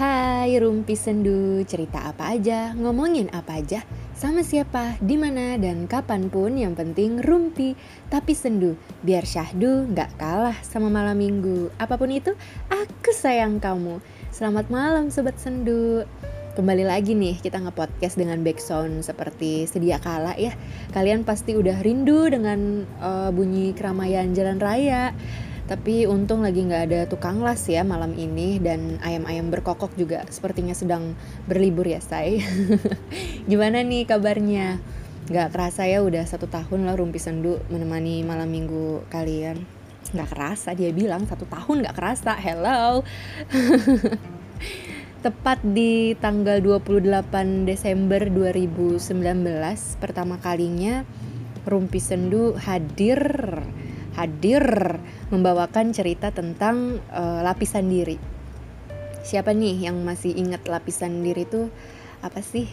[0.00, 3.84] Hai Rumpi Sendu, cerita apa aja, ngomongin apa aja,
[4.16, 7.76] sama siapa, di mana dan kapan pun yang penting Rumpi
[8.08, 11.68] tapi sendu, biar syahdu nggak kalah sama malam minggu.
[11.76, 12.32] Apa pun itu,
[12.72, 14.00] aku sayang kamu.
[14.32, 16.08] Selamat malam sobat sendu.
[16.56, 20.56] Kembali lagi nih kita nge-podcast dengan background seperti sedia kala ya.
[20.96, 25.12] Kalian pasti udah rindu dengan uh, bunyi keramaian jalan raya
[25.70, 30.74] tapi untung lagi nggak ada tukang las ya malam ini dan ayam-ayam berkokok juga sepertinya
[30.74, 31.14] sedang
[31.46, 32.42] berlibur ya say.
[33.50, 34.82] Gimana nih kabarnya?
[35.30, 39.62] Gak kerasa ya udah satu tahun lah Rumpi Sendu menemani malam minggu kalian.
[40.10, 42.34] Gak kerasa dia bilang satu tahun gak kerasa.
[42.34, 43.06] Hello.
[45.22, 49.06] Tepat di tanggal 28 Desember 2019
[50.02, 51.06] pertama kalinya
[51.62, 53.22] Rumpi Sendu hadir
[54.14, 54.98] hadir
[55.30, 58.18] membawakan cerita tentang uh, lapisan diri.
[59.20, 61.68] Siapa nih yang masih ingat lapisan diri itu
[62.24, 62.66] apa sih?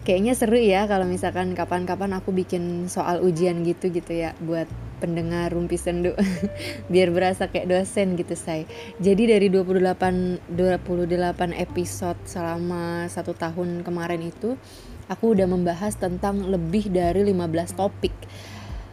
[0.00, 4.64] Kayaknya seru ya kalau misalkan kapan-kapan aku bikin soal ujian gitu gitu ya buat
[5.00, 6.12] pendengar rumpi sendu
[6.92, 8.68] biar berasa kayak dosen gitu say
[9.00, 14.60] jadi dari 28 28 episode selama satu tahun kemarin itu
[15.08, 18.12] aku udah membahas tentang lebih dari 15 topik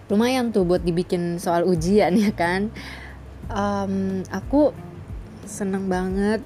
[0.07, 2.71] lumayan tuh buat dibikin soal ujian ya kan?
[3.51, 4.71] Um, aku
[5.47, 6.43] seneng banget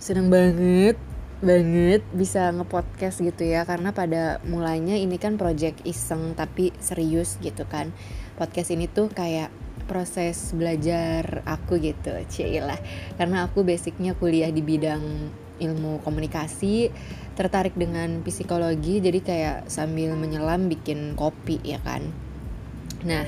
[0.00, 0.96] seneng banget
[1.38, 3.64] banget bisa ngepodcast gitu ya.
[3.64, 7.96] Karena pada mulanya ini kan project iseng tapi serius gitu kan.
[8.36, 9.48] Podcast ini tuh kayak
[9.88, 12.76] proses belajar aku gitu cila
[13.16, 15.32] karena aku basicnya kuliah di bidang
[15.64, 16.92] ilmu komunikasi
[17.40, 19.00] tertarik dengan psikologi.
[19.00, 22.27] Jadi kayak sambil menyelam bikin kopi ya kan
[23.06, 23.22] Nah,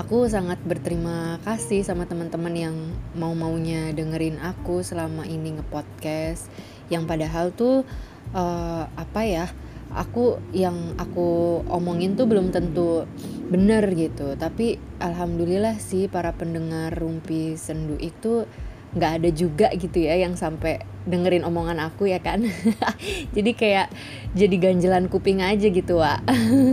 [0.00, 2.76] aku sangat berterima kasih sama teman-teman yang
[3.12, 6.48] mau-maunya dengerin aku selama ini ngepodcast.
[6.88, 7.84] Yang padahal tuh
[8.32, 9.46] uh, apa ya
[9.92, 13.04] aku yang aku omongin tuh belum tentu
[13.52, 14.32] bener gitu.
[14.40, 18.48] Tapi alhamdulillah sih para pendengar rumpi sendu itu
[18.92, 22.44] nggak ada juga gitu ya yang sampai dengerin omongan aku ya kan.
[23.36, 23.92] Jadi kayak
[24.32, 26.16] jadi ganjelan kuping aja gitu wa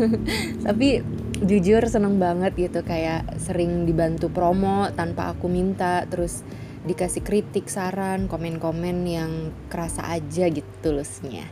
[0.65, 1.03] tapi
[1.43, 6.43] jujur seneng banget gitu kayak sering dibantu promo tanpa aku minta terus
[6.79, 11.43] dikasih kritik saran komen-komen yang kerasa aja gitu tulusnya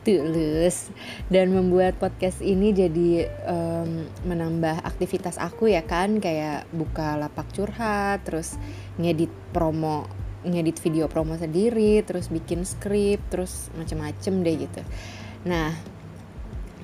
[0.00, 0.88] tulus.
[1.28, 8.24] Dan membuat podcast ini jadi um, menambah aktivitas aku ya kan kayak buka lapak curhat
[8.24, 8.56] terus
[8.96, 10.08] ngedit promo
[10.40, 14.80] ngedit video promo sendiri terus bikin skrip terus macem-macem deh gitu.
[15.44, 15.76] Nah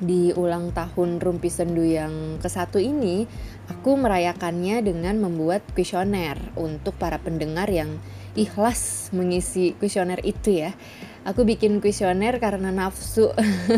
[0.01, 3.25] di ulang tahun Rumpi Sendu yang ke satu ini,
[3.69, 7.97] aku merayakannya dengan membuat kuesioner untuk para pendengar yang
[8.37, 10.77] ikhlas mengisi kuesioner itu ya.
[11.27, 13.33] Aku bikin kuesioner karena nafsu.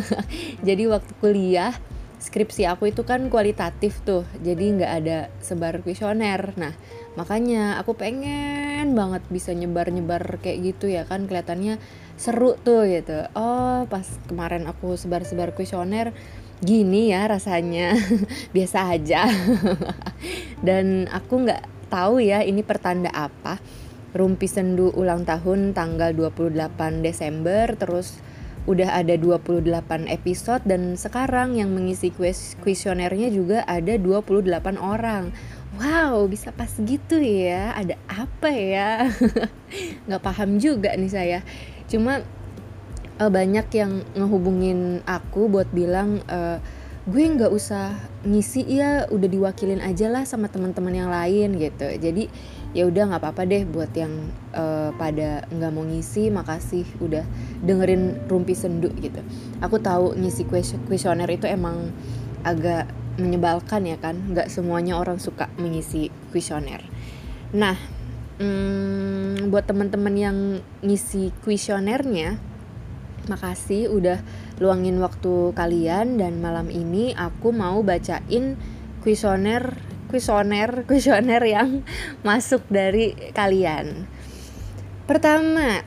[0.68, 1.72] Jadi waktu kuliah
[2.18, 6.50] skripsi aku itu kan kualitatif tuh, jadi nggak ada sebar kuesioner.
[6.58, 6.74] Nah,
[7.14, 11.78] makanya aku pengen banget bisa nyebar-nyebar kayak gitu ya kan kelihatannya
[12.18, 13.30] seru tuh gitu.
[13.38, 16.10] Oh pas kemarin aku sebar-sebar kuesioner
[16.58, 17.94] gini ya rasanya.
[18.54, 19.30] Biasa aja.
[20.66, 23.62] Dan aku nggak tahu ya ini pertanda apa.
[24.10, 28.18] Rumpi Sendu ulang tahun tanggal 28 Desember terus
[28.68, 29.64] udah ada 28
[30.12, 32.12] episode dan sekarang yang mengisi
[32.60, 35.32] kuesionernya juga ada 28 orang.
[35.76, 37.72] Wow, bisa pas gitu ya.
[37.76, 39.08] Ada apa ya?
[40.08, 41.40] nggak paham juga nih saya
[41.88, 42.22] cuma
[43.18, 46.60] uh, banyak yang ngehubungin aku buat bilang uh,
[47.08, 47.96] gue nggak usah
[48.28, 51.88] ngisi ya udah diwakilin aja lah sama teman-teman yang lain gitu.
[51.96, 52.28] Jadi
[52.76, 54.12] ya udah nggak apa-apa deh buat yang
[54.52, 57.24] uh, pada nggak mau ngisi makasih udah
[57.64, 59.24] dengerin rumpi sendu gitu.
[59.64, 60.44] Aku tahu ngisi
[60.84, 61.96] kuesioner itu emang
[62.44, 66.84] agak menyebalkan ya kan nggak semuanya orang suka mengisi kuesioner.
[67.56, 67.97] Nah
[68.38, 70.38] hmm, buat teman-teman yang
[70.82, 72.38] ngisi kuesionernya
[73.28, 74.24] makasih udah
[74.58, 78.56] luangin waktu kalian dan malam ini aku mau bacain
[79.04, 79.76] kuesioner
[80.08, 81.84] kuesioner kuesioner yang
[82.26, 84.08] masuk dari kalian.
[85.04, 85.84] Pertama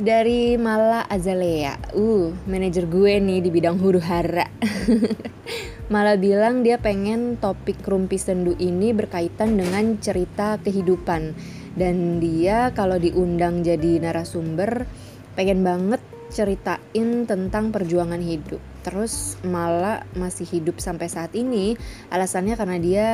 [0.00, 1.78] dari Mala Azalea.
[1.94, 4.50] Uh manajer gue nih di bidang huru hara
[5.90, 11.34] Malah bilang dia pengen topik rumpi sendu ini berkaitan dengan cerita kehidupan
[11.74, 14.86] dan dia kalau diundang jadi narasumber
[15.34, 15.98] pengen banget
[16.30, 18.62] ceritain tentang perjuangan hidup.
[18.86, 21.74] Terus malah masih hidup sampai saat ini
[22.14, 23.06] alasannya karena dia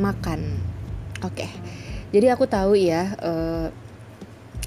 [0.00, 0.56] makan.
[1.20, 1.44] Oke.
[1.44, 1.52] Okay.
[2.12, 3.68] Jadi aku tahu ya uh,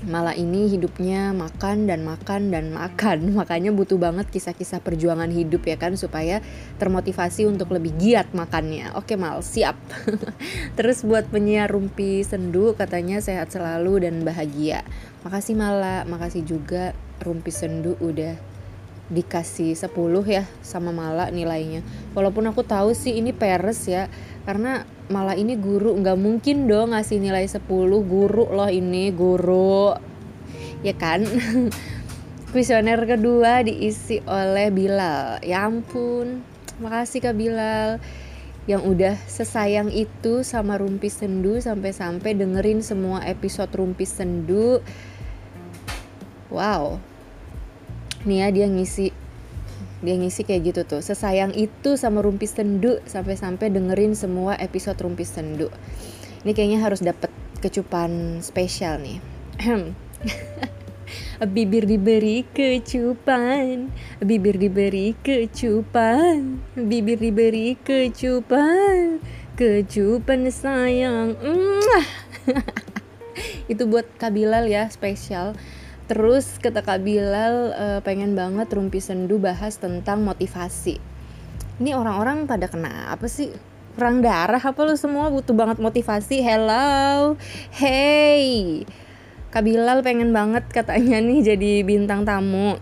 [0.06, 3.30] malah ini hidupnya makan dan makan dan makan.
[3.40, 6.40] Makanya butuh banget kisah-kisah perjuangan hidup ya kan supaya
[6.78, 8.94] termotivasi untuk lebih giat makannya.
[8.96, 9.75] Oke mal siap.
[10.78, 14.86] Terus buat penyiar rumpi sendu katanya sehat selalu dan bahagia.
[15.25, 16.06] Makasih mala.
[16.06, 18.56] Makasih juga rumpi sendu udah
[19.06, 19.94] dikasih 10
[20.25, 21.86] ya sama Mala nilainya.
[22.18, 24.10] Walaupun aku tahu sih ini peres ya
[24.50, 27.62] karena malah ini guru nggak mungkin dong ngasih nilai 10
[28.06, 29.94] guru loh ini guru.
[30.81, 31.25] Ya kan?
[32.56, 35.44] Kuesioner kedua diisi oleh Bilal.
[35.44, 36.40] Ya ampun.
[36.80, 38.00] Makasih Kak Bilal.
[38.66, 44.81] Yang udah sesayang itu sama Rumpi Sendu sampai-sampai dengerin semua episode Rumpi Sendu.
[46.50, 46.98] Wow.
[48.25, 49.13] Nih ya dia ngisi
[50.03, 51.01] dia ngisi kayak gitu tuh.
[51.03, 55.71] Sesayang itu sama Rumpis Sendu sampai-sampai dengerin semua episode Rumpis Sendu
[56.45, 59.18] ini kayaknya harus dapet kecupan spesial nih.
[61.57, 63.89] Bibir diberi kecupan.
[64.21, 66.62] Bibir diberi kecupan.
[66.77, 69.25] Bibir diberi kecupan.
[69.57, 71.33] Kecupan sayang.
[73.74, 75.57] Itu buat Kabilal ya spesial
[76.06, 81.02] Terus kata Kak Bilal uh, pengen banget Rumpi Sendu bahas tentang motivasi.
[81.81, 83.50] Ini orang-orang pada kena apa sih?
[83.98, 86.46] Perang darah apa lu semua butuh banget motivasi?
[86.46, 87.34] Hello,
[87.74, 88.86] hey,
[89.50, 92.78] Kak Bilal pengen banget katanya nih jadi bintang tamu.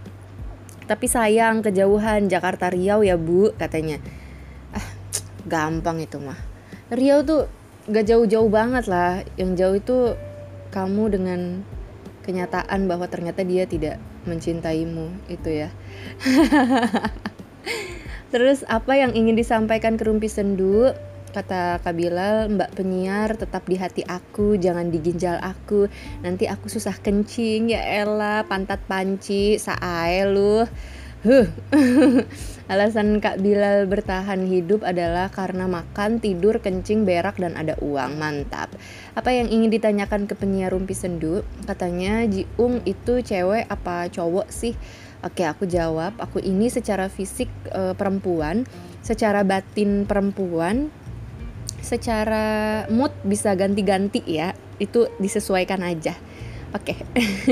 [0.84, 4.04] Tapi sayang kejauhan Jakarta Riau ya bu katanya.
[4.76, 4.84] Ah,
[5.48, 6.36] gampang itu mah.
[6.92, 7.48] Riau tuh
[7.88, 9.24] gak jauh-jauh banget lah.
[9.40, 9.98] Yang jauh itu
[10.76, 11.40] kamu dengan
[12.24, 15.70] kenyataan bahwa ternyata dia tidak mencintaimu itu ya.
[18.34, 20.90] Terus apa yang ingin disampaikan ke Rumpi Sendu?
[21.34, 25.86] Kata Kabilal Mbak penyiar tetap di hati aku jangan di ginjal aku.
[26.26, 30.66] Nanti aku susah kencing ya Ella pantat panci saai lu.
[31.24, 31.48] Huh
[32.72, 38.16] Alasan Kak Bilal bertahan hidup adalah karena makan, tidur, kencing, berak, dan ada uang.
[38.16, 38.72] Mantap.
[39.20, 41.44] Apa yang ingin ditanyakan ke penyiar Rumpi Sendu?
[41.68, 44.80] Katanya Jiung itu cewek apa cowok sih?
[45.28, 46.16] Oke, aku jawab.
[46.24, 48.64] Aku ini secara fisik e, perempuan,
[49.04, 50.88] secara batin perempuan,
[51.84, 54.56] secara mood bisa ganti-ganti ya.
[54.80, 56.16] Itu disesuaikan aja.
[56.74, 56.98] Oke, okay.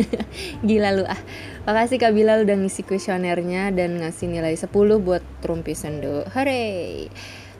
[0.68, 1.21] gila lu ah.
[1.69, 4.65] Makasih Kak Bilal udah ngisi kuesionernya dan ngasih nilai 10
[4.97, 6.25] buat Trumpi Sendo.
[6.33, 7.06] Hore!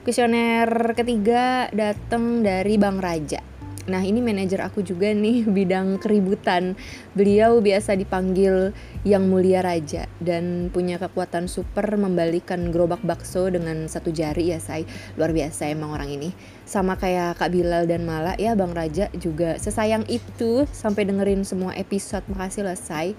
[0.02, 0.66] Kuesioner
[0.98, 3.51] ketiga datang dari Bang Raja.
[3.90, 6.78] Nah ini manajer aku juga nih bidang keributan.
[7.18, 8.70] Beliau biasa dipanggil
[9.02, 14.86] yang mulia raja Dan punya kekuatan super membalikan gerobak bakso dengan satu jari ya say
[15.18, 16.30] Luar biasa emang orang ini.
[16.62, 21.74] Sama kayak Kak Bilal dan Mala ya Bang Raja juga sesayang itu Sampai dengerin semua
[21.74, 22.22] episode.
[22.30, 23.18] Makasih lah say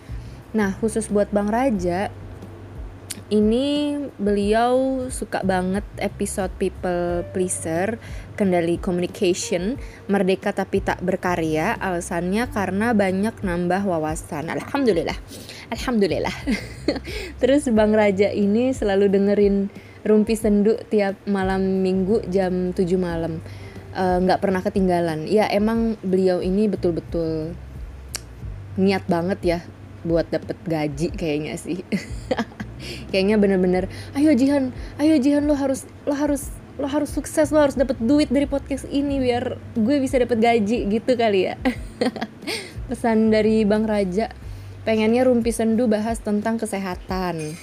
[0.53, 2.13] Nah khusus buat Bang Raja
[3.33, 7.97] ini beliau suka banget episode people pleaser,
[8.37, 11.73] kendali communication, merdeka tapi tak berkarya.
[11.81, 14.53] Alasannya karena banyak nambah wawasan.
[14.53, 15.17] Alhamdulillah,
[15.73, 16.35] alhamdulillah.
[17.41, 19.73] Terus Bang Raja ini selalu dengerin
[20.05, 23.41] Rumpi Sendu tiap malam minggu jam 7 malam.
[23.97, 25.25] Eh, nggak uh, pernah ketinggalan.
[25.25, 27.57] Ya emang beliau ini betul-betul
[28.77, 29.59] niat banget ya
[30.05, 31.81] buat dapet gaji kayaknya sih.
[33.09, 37.77] kayaknya bener-bener ayo Jihan ayo Jihan lo harus lo harus lo harus sukses lo harus
[37.77, 41.55] dapat duit dari podcast ini biar gue bisa dapat gaji gitu kali ya.
[42.89, 44.33] Pesan dari Bang Raja
[44.83, 47.55] pengennya Rumpi Sendu bahas tentang kesehatan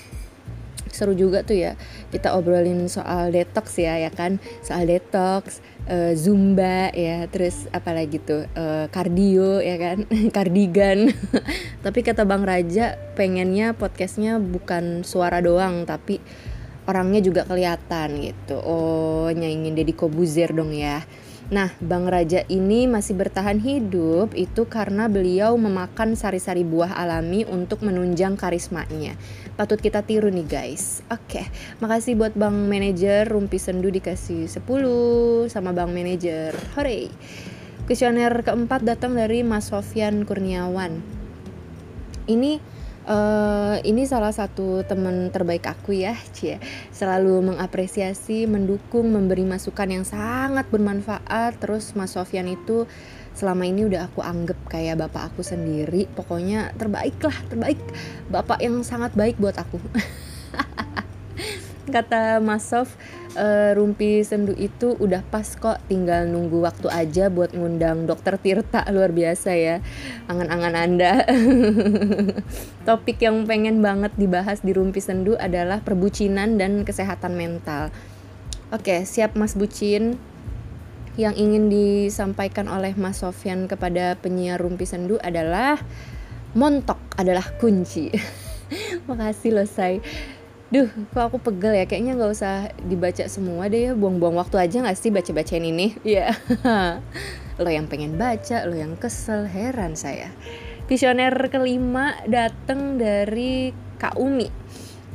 [1.01, 1.73] seru juga tuh ya
[2.13, 4.37] kita obrolin soal detox ya ya kan?
[4.61, 8.45] Soal detox uh, zumba ya terus apalagi tuh?
[8.53, 10.05] Uh, kardio ya kan?
[10.37, 11.09] Kardigan
[11.85, 16.21] tapi kata bang Raja pengennya podcastnya bukan suara doang tapi
[16.85, 18.61] orangnya juga kelihatan gitu.
[18.61, 21.01] Oh nyaingin Deddy Kobuzer dong ya.
[21.51, 27.83] Nah, Bang Raja ini masih bertahan hidup itu karena beliau memakan sari-sari buah alami untuk
[27.83, 29.19] menunjang karismanya.
[29.61, 31.05] Patut kita tiru nih guys.
[31.13, 31.47] Oke, okay.
[31.85, 34.65] makasih buat Bang Manager Rumpi Sendu dikasih 10
[35.53, 36.57] sama Bang Manager.
[36.81, 37.13] Hore.
[37.85, 41.05] Kuesioner keempat datang dari Mas Sofyan Kurniawan.
[42.25, 46.63] Ini Uh, ini salah satu teman terbaik aku ya, Cie.
[46.95, 51.59] Selalu mengapresiasi, mendukung, memberi masukan yang sangat bermanfaat.
[51.59, 52.87] Terus Mas Sofyan itu
[53.35, 56.07] selama ini udah aku anggap kayak bapak aku sendiri.
[56.13, 57.81] Pokoknya terbaik lah, terbaik.
[58.29, 59.79] Bapak yang sangat baik buat aku.
[61.95, 62.95] Kata Mas Sof,
[63.37, 68.87] uh, Rumpi Sendu itu udah pas kok tinggal nunggu waktu aja buat ngundang dokter Tirta
[68.95, 69.77] luar biasa ya
[70.27, 71.13] angan-angan anda
[72.89, 77.95] topik yang pengen banget dibahas di Rumpi Sendu adalah perbucinan dan kesehatan mental
[78.75, 80.19] oke siap Mas Bucin
[81.21, 85.77] yang ingin disampaikan oleh Mas Sofyan kepada penyiar Rumpi Sendu adalah
[86.57, 88.09] montok adalah kunci
[89.09, 90.01] makasih loh say
[90.71, 91.83] Duh, kok aku pegel ya?
[91.83, 93.93] Kayaknya nggak usah dibaca semua deh ya.
[93.99, 95.99] Buang-buang waktu aja nggak sih baca-bacain ini?
[96.07, 96.31] Ya.
[96.63, 97.03] Yeah.
[97.59, 100.31] lo yang pengen baca, lo yang kesel, heran saya.
[100.87, 104.47] Visioner kelima datang dari Kak Umi.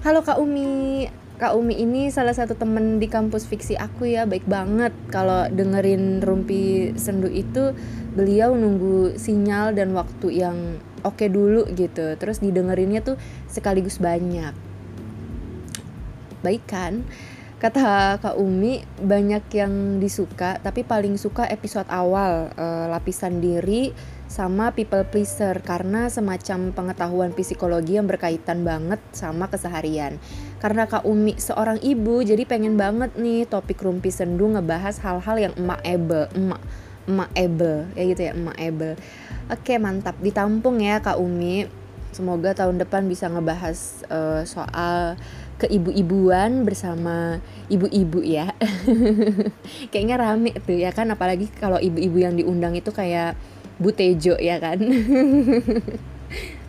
[0.04, 1.08] Halo Kak Umi.
[1.36, 4.96] Kak Umi ini salah satu temen di kampus fiksi aku ya, baik banget.
[5.12, 7.76] Kalau dengerin Rumpi Sendu itu,
[8.16, 12.16] beliau nunggu sinyal dan waktu yang oke okay dulu gitu.
[12.16, 13.20] Terus didengerinnya tuh
[13.52, 14.76] sekaligus banyak
[16.46, 17.02] baik kan
[17.58, 23.90] kata Kak Umi banyak yang disuka tapi paling suka episode awal uh, lapisan diri
[24.36, 30.20] sama people pleaser karena semacam pengetahuan psikologi yang berkaitan banget sama keseharian.
[30.60, 35.54] Karena Kak Umi seorang ibu jadi pengen banget nih topik rumpi sendu ngebahas hal-hal yang
[35.56, 36.60] emak ebe emak
[37.08, 38.90] emak ebe ya gitu ya emak ebe.
[39.48, 40.20] Oke mantap.
[40.20, 41.72] Ditampung ya Kak Umi.
[42.12, 45.16] Semoga tahun depan bisa ngebahas uh, soal
[45.64, 47.40] keibu-ibuan bersama
[47.72, 48.52] ibu-ibu ya.
[49.96, 53.40] Kayaknya rame tuh ya kan apalagi kalau ibu-ibu yang diundang itu kayak
[53.80, 54.80] Bu Tejo ya kan?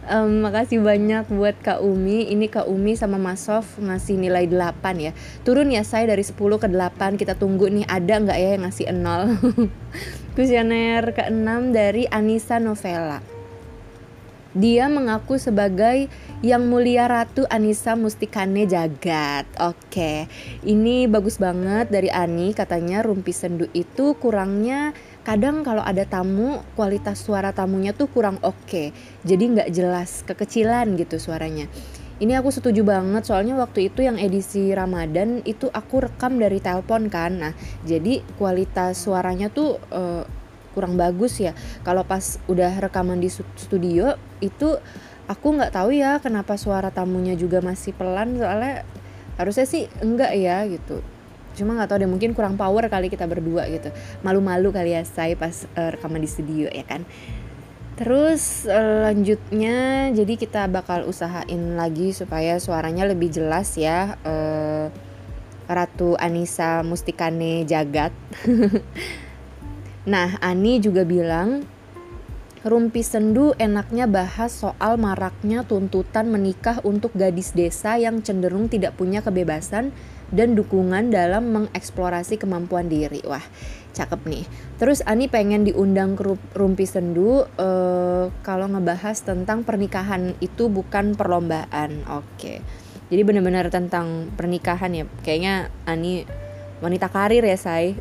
[0.06, 2.30] Um, makasih banyak buat Kak Umi.
[2.30, 5.10] Ini Kak Umi sama Mas Sof ngasih nilai 8 ya.
[5.42, 8.86] Turun ya saya dari 10 ke 8 kita tunggu nih ada nggak ya yang ngasih
[8.94, 9.34] 0
[10.38, 13.18] kuesioner ke-6 dari Anissa Novela
[14.56, 16.08] dia mengaku sebagai
[16.40, 19.44] yang mulia Ratu Anissa Mustikane Jagat.
[19.60, 20.24] Oke,
[20.64, 22.56] ini bagus banget dari Ani.
[22.56, 28.94] Katanya rumpi sendu itu kurangnya kadang kalau ada tamu kualitas suara tamunya tuh kurang oke.
[29.26, 31.66] Jadi nggak jelas, kekecilan gitu suaranya.
[32.22, 37.10] Ini aku setuju banget soalnya waktu itu yang edisi Ramadan itu aku rekam dari telepon
[37.10, 37.42] kan.
[37.42, 37.52] Nah,
[37.82, 40.22] jadi kualitas suaranya tuh uh,
[40.78, 41.56] kurang bagus ya
[41.88, 44.12] kalau pas udah rekaman di studio
[44.44, 44.76] itu
[45.24, 48.84] aku nggak tahu ya kenapa suara tamunya juga masih pelan soalnya
[49.40, 51.00] harusnya sih enggak ya gitu
[51.56, 53.88] cuma nggak tahu deh mungkin kurang power kali kita berdua gitu.
[54.20, 57.08] Malu-malu kali ya saya pas uh, rekaman di studio ya kan?
[57.96, 64.92] Terus uh, lanjutnya jadi kita bakal usahain lagi supaya suaranya lebih jelas ya uh,
[65.64, 68.12] Ratu Anissa Mustikane Jagat.
[70.06, 71.66] Nah, Ani juga bilang,
[72.62, 79.18] Rumpi Sendu enaknya bahas soal maraknya tuntutan menikah untuk gadis desa yang cenderung tidak punya
[79.18, 79.90] kebebasan
[80.34, 83.22] dan dukungan dalam mengeksplorasi kemampuan diri.
[83.26, 83.42] Wah,
[83.94, 84.44] cakep nih.
[84.76, 92.04] Terus Ani pengen diundang ke Rumpi Sendu uh, kalau ngebahas tentang pernikahan itu bukan perlombaan.
[92.10, 92.60] Oke.
[93.06, 95.04] Jadi benar-benar tentang pernikahan ya.
[95.22, 96.26] Kayaknya Ani
[96.76, 97.96] wanita karir ya say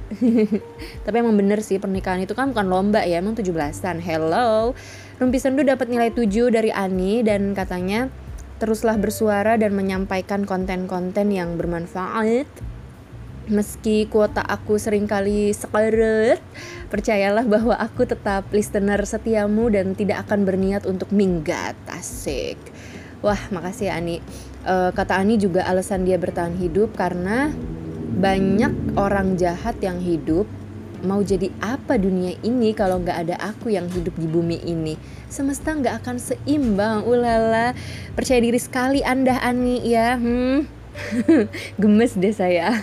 [1.08, 4.76] tapi emang bener sih pernikahan itu kan bukan lomba ya emang 17an hello
[5.16, 8.12] Rumpi Sendu dapat nilai 7 dari Ani dan katanya
[8.58, 12.48] teruslah bersuara dan menyampaikan konten-konten yang bermanfaat
[13.46, 16.42] Meski kuota aku sering kali sekeret,
[16.90, 21.78] percayalah bahwa aku tetap listener setiamu dan tidak akan berniat untuk minggat.
[21.86, 22.58] Asik.
[23.22, 24.18] Wah, makasih ya Ani.
[24.66, 27.54] Uh, kata Ani juga alasan dia bertahan hidup karena
[28.18, 30.50] banyak orang jahat yang hidup
[31.06, 34.98] mau jadi apa dunia ini kalau nggak ada aku yang hidup di bumi ini?
[35.30, 37.06] Semesta nggak akan seimbang.
[37.06, 37.78] Ulala
[38.18, 40.18] percaya diri sekali anda Ani ya.
[40.18, 40.66] Hmm.
[41.82, 42.74] Gemes deh saya.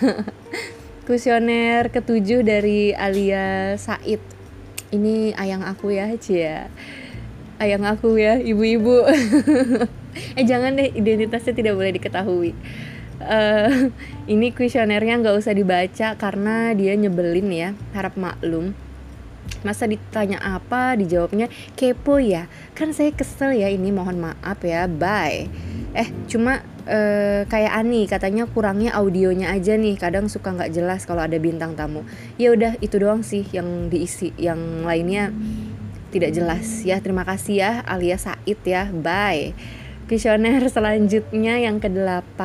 [1.05, 4.23] Kuesioner ketujuh dari Alia Said.
[4.95, 6.71] Ini ayang aku ya Cia
[7.63, 9.03] ayang aku ya ibu-ibu.
[10.37, 12.53] Eh jangan deh identitasnya tidak boleh diketahui
[13.23, 13.69] uh,
[14.33, 18.75] ini kuesionernya nggak usah dibaca karena dia nyebelin ya harap maklum.
[19.63, 22.47] Masa ditanya apa dijawabnya kepo ya?
[22.75, 25.47] Kan saya kesel ya ini mohon maaf ya bye.
[25.95, 31.23] Eh cuma uh, kayak Ani katanya kurangnya audionya aja nih kadang suka nggak jelas kalau
[31.23, 32.07] ada bintang tamu.
[32.39, 35.35] Ya udah itu doang sih yang diisi yang lainnya
[36.11, 36.83] tidak jelas.
[36.87, 39.51] Ya terima kasih ya alias Said ya bye
[40.13, 42.37] Visioner selanjutnya yang ke-8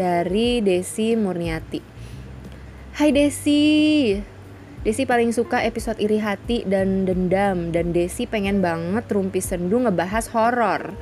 [0.00, 1.76] dari Desi Murniati.
[2.96, 4.16] Hai Desi.
[4.80, 10.24] Desi paling suka episode iri hati dan dendam dan Desi pengen banget Rumpi Sendu ngebahas
[10.32, 10.96] horor.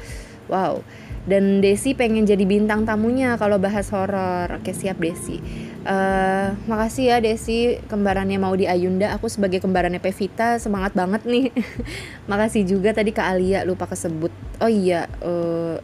[0.50, 0.82] wow.
[1.30, 4.58] Dan Desi pengen jadi bintang tamunya kalau bahas horor.
[4.58, 5.38] Oke siap Desi.
[5.86, 7.78] Uh, makasih ya Desi.
[7.86, 9.14] Kembarannya mau di Ayunda.
[9.14, 11.54] Aku sebagai kembarannya Pevita semangat banget nih.
[12.30, 14.34] Makasih juga tadi Kak Alia lupa kesebut.
[14.58, 15.78] Oh iya uh,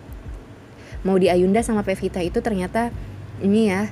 [1.06, 2.90] mau di Ayunda sama Pevita itu ternyata
[3.38, 3.86] ini ya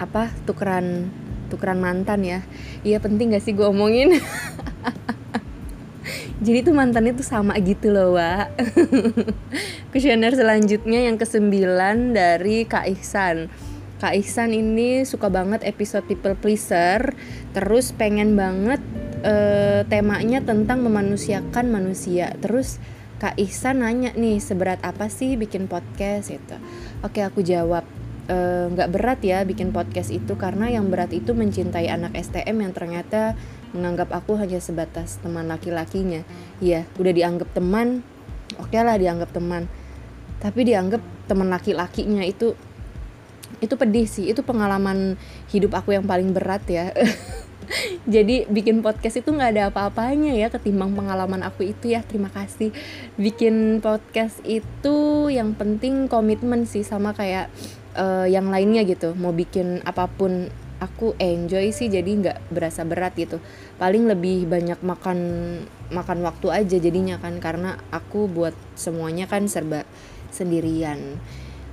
[0.00, 1.12] apa tukeran
[1.52, 2.40] tukeran mantan ya.
[2.82, 4.16] Iya penting gak sih gue omongin?
[6.46, 8.52] Jadi tuh mantannya tuh sama gitu loh Wak.
[9.90, 13.48] Kuesioner selanjutnya yang kesembilan dari Kak Ihsan.
[13.96, 17.16] Kak Ihsan ini suka banget episode people pleaser
[17.56, 18.84] terus pengen banget
[19.24, 22.36] uh, temanya tentang memanusiakan manusia.
[22.44, 22.76] Terus
[23.16, 26.28] Kak Ihsan nanya nih seberat apa sih bikin podcast?
[26.28, 26.60] Itu
[27.00, 27.88] oke aku jawab
[28.28, 32.60] eh, nggak e, berat ya bikin podcast itu karena yang berat itu mencintai anak STM
[32.60, 33.32] yang ternyata
[33.72, 36.28] menganggap aku hanya sebatas teman laki-lakinya.
[36.60, 38.04] Iya udah dianggap teman
[38.60, 39.64] oke okay lah dianggap teman.
[40.36, 42.52] Tapi dianggap teman laki-lakinya itu
[43.64, 45.16] itu pedih sih itu pengalaman
[45.48, 46.92] hidup aku yang paling berat ya
[48.14, 52.02] jadi bikin podcast itu nggak ada apa-apanya ya ketimbang pengalaman aku itu ya.
[52.06, 52.70] Terima kasih.
[53.18, 57.50] Bikin podcast itu yang penting komitmen sih sama kayak
[57.98, 59.14] uh, yang lainnya gitu.
[59.18, 63.40] Mau bikin apa pun aku enjoy sih jadi nggak berasa berat gitu.
[63.80, 65.18] Paling lebih banyak makan
[65.90, 69.88] makan waktu aja jadinya kan karena aku buat semuanya kan serba
[70.34, 71.18] sendirian.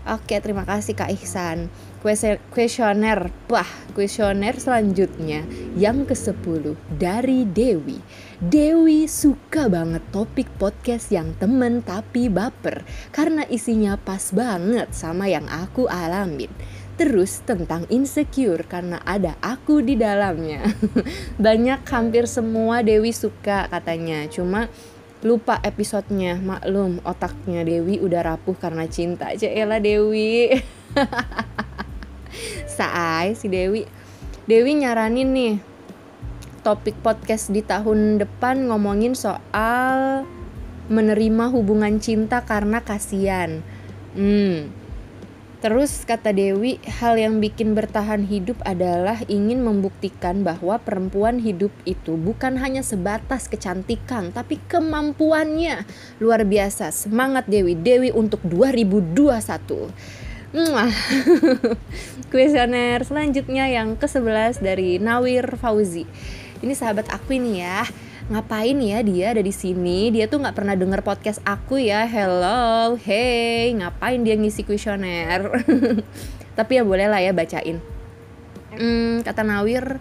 [0.04, 1.72] Oke terima kasih kak Ihsan
[2.04, 5.48] kuesioner wah kuesioner selanjutnya
[5.80, 8.04] yang ke 10 dari Dewi
[8.44, 12.84] Dewi suka banget topik podcast yang temen tapi baper
[13.16, 16.52] karena isinya pas banget sama yang aku alamin
[16.94, 20.62] Terus tentang insecure karena ada aku di dalamnya.
[21.42, 24.30] Banyak hampir semua Dewi suka katanya.
[24.30, 24.70] Cuma
[25.26, 30.52] lupa episodenya maklum otaknya Dewi udah rapuh karena cinta Cela Dewi
[32.74, 33.86] Saai si Dewi.
[34.50, 35.56] Dewi nyaranin nih
[36.66, 40.26] topik podcast di tahun depan ngomongin soal
[40.90, 43.62] menerima hubungan cinta karena kasihan.
[44.18, 44.74] Hmm.
[45.64, 52.20] Terus kata Dewi, hal yang bikin bertahan hidup adalah ingin membuktikan bahwa perempuan hidup itu
[52.20, 55.88] bukan hanya sebatas kecantikan, tapi kemampuannya.
[56.20, 56.92] Luar biasa.
[56.92, 59.88] Semangat Dewi, Dewi untuk 2021.
[62.30, 66.06] Kuesioner selanjutnya yang ke-11 dari Nawir Fauzi.
[66.62, 67.82] Ini sahabat aku ini ya.
[68.30, 70.14] Ngapain ya dia ada di sini?
[70.14, 72.06] Dia tuh nggak pernah denger podcast aku ya.
[72.06, 73.74] Hello hey.
[73.74, 75.50] Ngapain dia ngisi kuesioner?
[76.58, 77.82] Tapi ya boleh lah ya bacain.
[78.78, 79.98] Hmm, kata Nawir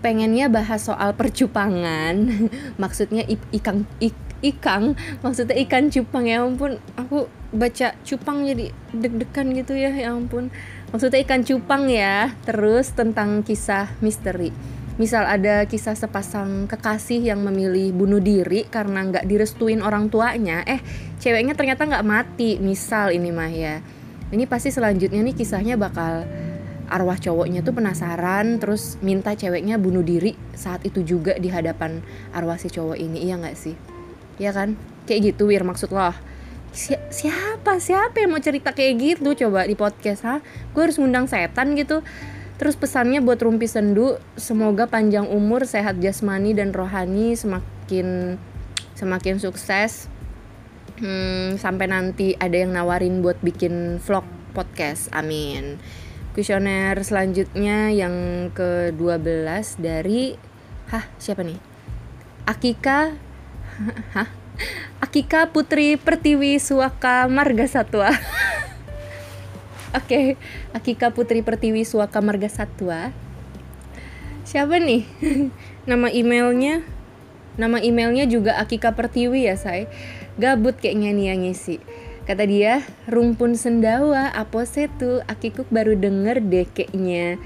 [0.00, 2.48] pengennya bahas soal percupangan.
[2.82, 6.76] Maksudnya ikan ik, ikang maksudnya ikan cupang ya ampun.
[6.98, 10.50] Aku baca cupang jadi deg-degan gitu ya ya ampun.
[10.90, 12.34] Maksudnya ikan cupang ya.
[12.44, 14.52] Terus tentang kisah misteri.
[15.00, 20.60] Misal ada kisah sepasang kekasih yang memilih bunuh diri karena nggak direstuin orang tuanya.
[20.68, 20.84] Eh
[21.16, 22.60] ceweknya ternyata nggak mati.
[22.60, 23.80] Misal ini mah ya.
[24.32, 26.24] Ini pasti selanjutnya nih kisahnya bakal
[26.92, 32.04] arwah cowoknya tuh penasaran terus minta ceweknya bunuh diri saat itu juga di hadapan
[32.36, 33.28] arwah si cowok ini.
[33.28, 33.91] Iya nggak sih
[34.40, 36.14] ya kan kayak gitu wir maksud loh
[36.72, 40.40] si siapa siapa yang mau cerita kayak gitu coba di podcast ha
[40.72, 42.00] gue harus ngundang setan gitu
[42.62, 48.38] Terus pesannya buat Rumpi Sendu, semoga panjang umur, sehat jasmani dan rohani, semakin
[48.94, 50.06] semakin sukses.
[51.02, 54.22] Hmm, sampai nanti ada yang nawarin buat bikin vlog
[54.54, 55.10] podcast.
[55.10, 55.82] Amin.
[56.38, 58.14] Kuesioner selanjutnya yang
[58.54, 60.38] ke-12 dari
[60.86, 61.58] Hah, siapa nih?
[62.46, 63.18] Akika
[64.12, 64.28] Hah?
[65.00, 68.12] Akika Putri Pertiwi Suaka Marga Satwa
[69.92, 70.26] Oke, okay.
[70.72, 73.12] Akika Putri Pertiwi Suaka Marga Satwa.
[74.48, 75.04] Siapa nih?
[75.90, 76.80] nama emailnya?
[77.60, 79.92] Nama emailnya juga Akika Pertiwi ya, say.
[80.40, 81.76] Gabut kayaknya nih yang ngisi.
[82.24, 85.20] Kata dia, rumpun sendawa, apa sih tuh?
[85.28, 87.36] Akikuk baru denger deh kayaknya.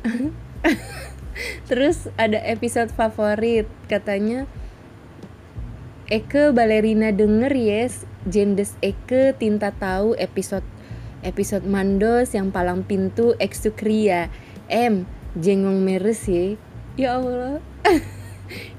[1.68, 4.48] Terus ada episode favorit, katanya
[6.10, 10.66] Eke balerina denger yes, Jendes Eke tinta tahu episode
[11.22, 14.26] episode Mandos yang palang pintu eksukria.
[14.66, 15.06] M
[15.38, 16.58] jengong meres ya
[16.98, 17.62] ya Allah.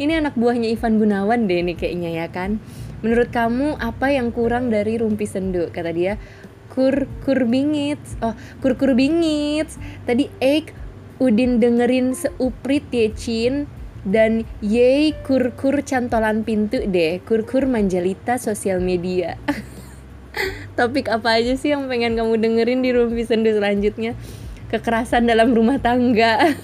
[0.03, 2.59] Ini anak buahnya Ivan Gunawan deh nih kayaknya ya kan?
[2.99, 5.71] Menurut kamu apa yang kurang dari rumpi sendu?
[5.71, 6.19] Kata dia
[6.67, 9.71] kur kur bingit oh kur kur bingit
[10.03, 10.75] tadi ek
[11.23, 17.21] udin dengerin seuprit ya Cin dan yay kur-kur cantolan pintu deh.
[17.21, 19.37] Kur-kur manjalita sosial media.
[20.77, 24.17] Topik apa aja sih yang pengen kamu dengerin di rumpi sendu selanjutnya?
[24.73, 26.39] Kekerasan dalam rumah tangga.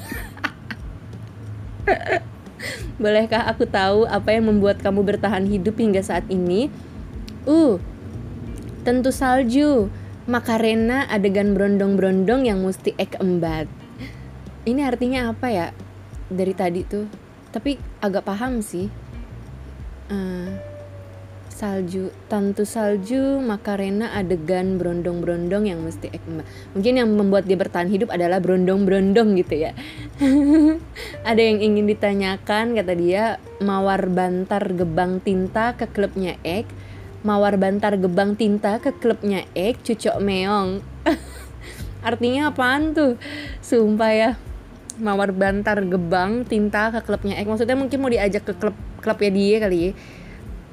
[3.01, 6.73] Bolehkah aku tahu apa yang membuat kamu bertahan hidup hingga saat ini?
[7.45, 7.77] Uh
[8.87, 9.91] tentu salju.
[10.27, 13.67] Makarena adegan brondong-brondong yang mesti ek embat.
[14.67, 15.67] Ini artinya apa ya?
[16.27, 17.26] Dari tadi tuh
[17.57, 18.85] tapi agak paham sih.
[20.13, 20.53] Uh,
[21.49, 26.21] salju tantu salju makarena adegan brondong-brondong yang mesti eh,
[26.77, 29.73] mungkin yang membuat dia bertahan hidup adalah brondong-brondong gitu ya.
[31.29, 36.69] Ada yang ingin ditanyakan kata dia mawar bantar gebang tinta ke klubnya Ek.
[37.25, 40.85] Mawar bantar gebang tinta ke klubnya Ek cucok meong.
[42.07, 43.17] Artinya apaan tuh?
[43.65, 44.31] Sumpah ya
[44.97, 47.47] mawar bantar gebang tinta ke klubnya Ek.
[47.47, 49.91] Maksudnya mungkin mau diajak ke klub klubnya dia kali ya.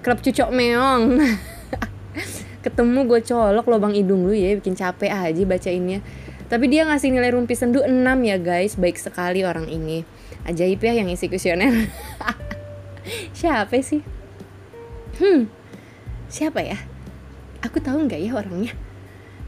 [0.04, 1.02] Klub cucok meong.
[2.64, 6.00] Ketemu gue colok lubang hidung lu ya bikin capek aja bacainnya.
[6.48, 7.92] Tapi dia ngasih nilai rumpi sendu 6
[8.24, 8.76] ya guys.
[8.76, 10.04] Baik sekali orang ini.
[10.44, 11.72] Ajaib ya yang isi kuesioner
[13.38, 14.04] siapa sih?
[15.16, 15.48] Hmm.
[16.28, 16.76] Siapa ya?
[17.64, 18.76] Aku tahu nggak ya orangnya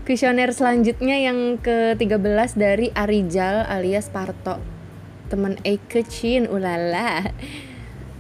[0.07, 4.63] Kuesioner selanjutnya yang ke-13 dari Arijal alias Parto.
[5.27, 7.35] Temen Eike Chin, ulala.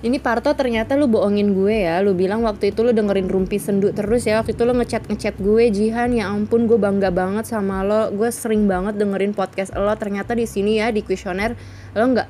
[0.02, 2.02] Ini Parto ternyata lu bohongin gue ya.
[2.02, 4.42] Lu bilang waktu itu lu dengerin Rumpi Sendu terus ya.
[4.42, 8.10] Waktu itu lu ngechat-ngechat gue, Jihan, ya ampun gue bangga banget sama lo.
[8.10, 9.94] Gue sering banget dengerin podcast lo.
[9.94, 11.54] Ternyata di sini ya di kuesioner
[11.94, 12.28] lo nggak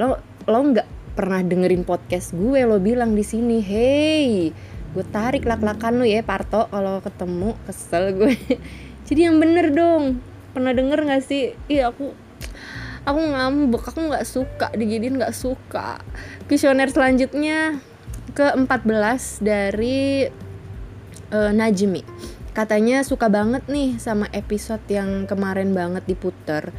[0.00, 0.16] lo
[0.48, 2.64] lo nggak pernah dengerin podcast gue.
[2.64, 4.48] Lo bilang di sini, "Hey,
[4.96, 8.34] gue tarik lak-lakan lu ya Parto kalau ketemu kesel gue.
[9.08, 10.20] Jadi yang bener dong.
[10.56, 11.52] Pernah denger gak sih?
[11.68, 12.16] Iya aku
[13.08, 16.00] aku ngambek aku nggak suka dijadiin nggak suka.
[16.44, 17.80] Kuesioner selanjutnya
[18.36, 20.28] ke 14 dari
[21.32, 22.04] uh, Najmi.
[22.52, 26.74] Katanya suka banget nih sama episode yang kemarin banget diputer.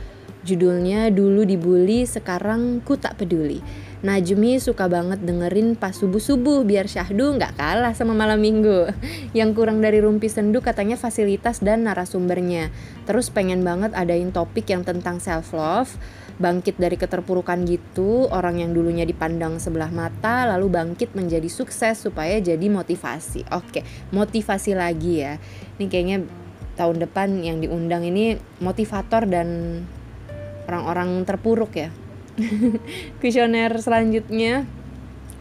[0.45, 3.59] Judulnya dulu dibully sekarang ku tak peduli
[3.99, 8.87] Najmi suka banget dengerin pas subuh-subuh biar syahdu nggak kalah sama malam minggu.
[9.37, 12.71] Yang kurang dari rumpi sendu katanya fasilitas dan narasumbernya.
[13.03, 15.91] Terus pengen banget adain topik yang tentang self love,
[16.39, 22.39] bangkit dari keterpurukan gitu, orang yang dulunya dipandang sebelah mata lalu bangkit menjadi sukses supaya
[22.39, 23.51] jadi motivasi.
[23.51, 23.83] Oke,
[24.15, 25.35] motivasi lagi ya.
[25.75, 26.17] Ini kayaknya
[26.79, 29.83] tahun depan yang diundang ini motivator dan
[30.71, 31.91] orang-orang terpuruk ya
[33.19, 34.65] Kuesioner selanjutnya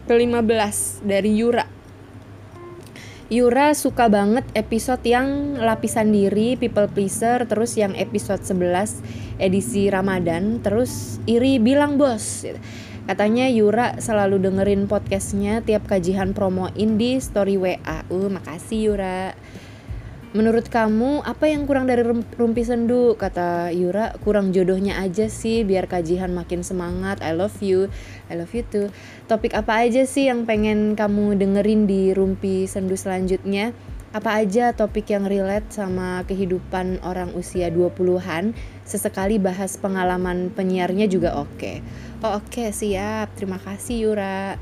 [0.09, 1.65] ke-15 dari Yura.
[3.29, 10.65] Yura suka banget episode yang lapisan diri, people pleaser, terus yang episode 11 edisi Ramadan,
[10.65, 12.41] terus iri bilang bos.
[13.05, 18.05] Katanya Yura selalu dengerin podcastnya tiap kajian promoin di story WA.
[18.09, 19.37] Uh, makasih Yura.
[20.29, 22.05] Menurut kamu apa yang kurang dari
[22.37, 23.17] rumpi sendu?
[23.17, 27.17] Kata Yura, kurang jodohnya aja sih biar kajian makin semangat.
[27.25, 27.89] I love you,
[28.29, 28.93] I love you too.
[29.25, 33.73] Topik apa aja sih yang pengen kamu dengerin di rumpi sendu selanjutnya?
[34.13, 38.53] Apa aja topik yang relate sama kehidupan orang usia 20-an?
[38.85, 41.57] Sesekali bahas pengalaman penyiarnya juga oke.
[41.57, 41.77] Okay.
[42.21, 43.33] Oh oke, okay, siap.
[43.33, 44.61] Terima kasih Yura.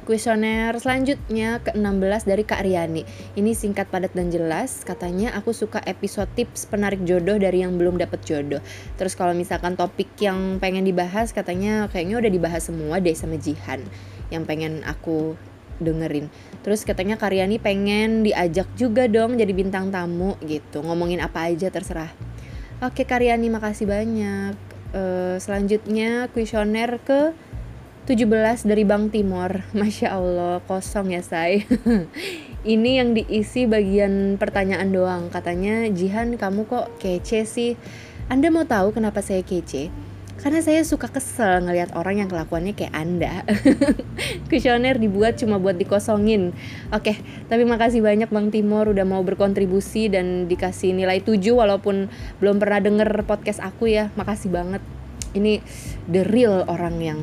[0.00, 3.04] Kuesioner selanjutnya ke-16 dari Kak Riani.
[3.36, 4.80] Ini singkat padat dan jelas.
[4.80, 8.64] Katanya aku suka episode tips penarik jodoh dari yang belum dapet jodoh.
[8.96, 13.84] Terus kalau misalkan topik yang pengen dibahas katanya kayaknya udah dibahas semua deh sama Jihan
[14.32, 15.36] yang pengen aku
[15.84, 16.32] dengerin.
[16.64, 20.80] Terus katanya Karyani pengen diajak juga dong jadi bintang tamu gitu.
[20.80, 22.08] Ngomongin apa aja terserah.
[22.80, 24.56] Oke Karyani makasih banyak.
[24.90, 27.30] Uh, selanjutnya kuesioner ke
[28.08, 31.68] 17 dari Bang Timor Masya Allah kosong ya say.
[32.60, 35.28] Ini yang diisi bagian pertanyaan doang.
[35.28, 37.76] Katanya Jihan kamu kok kece sih?
[38.28, 39.88] Anda mau tahu kenapa saya kece?
[40.40, 43.44] Karena saya suka kesel ngelihat orang yang kelakuannya kayak Anda.
[44.48, 46.56] Kuesioner dibuat cuma buat dikosongin.
[46.96, 47.20] Oke,
[47.52, 52.08] tapi makasih banyak Bang Timor udah mau berkontribusi dan dikasih nilai 7 Walaupun
[52.40, 54.08] belum pernah denger podcast aku ya.
[54.16, 54.80] Makasih banget.
[55.36, 55.60] Ini
[56.08, 57.20] the real orang yang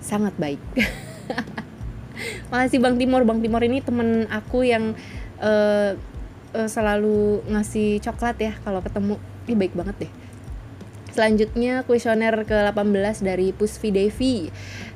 [0.00, 0.60] sangat baik.
[2.50, 4.96] Makasih Bang Timor Bang Timor ini temen aku yang
[5.38, 5.94] uh,
[6.54, 9.14] uh, selalu ngasih coklat ya kalau ketemu.
[9.48, 10.12] Ini baik banget deh.
[11.18, 14.36] Selanjutnya kuesioner ke-18 dari Pusvi Devi.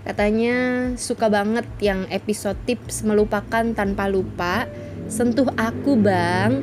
[0.06, 0.54] Katanya
[0.94, 4.70] suka banget yang episode tips melupakan tanpa lupa.
[5.10, 6.62] Sentuh aku bang.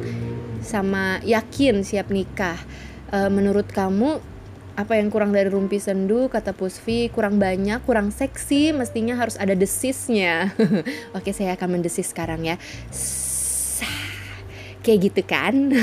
[0.63, 2.55] Sama yakin siap nikah.
[3.11, 4.23] E, Menurut kamu
[4.79, 9.51] apa yang kurang dari rumpi sendu kata Pusvi kurang banyak kurang seksi mestinya harus ada
[9.51, 10.55] desisnya.
[11.17, 12.55] Oke saya akan mendesis sekarang ya.
[14.79, 15.75] Kayak gitu kan?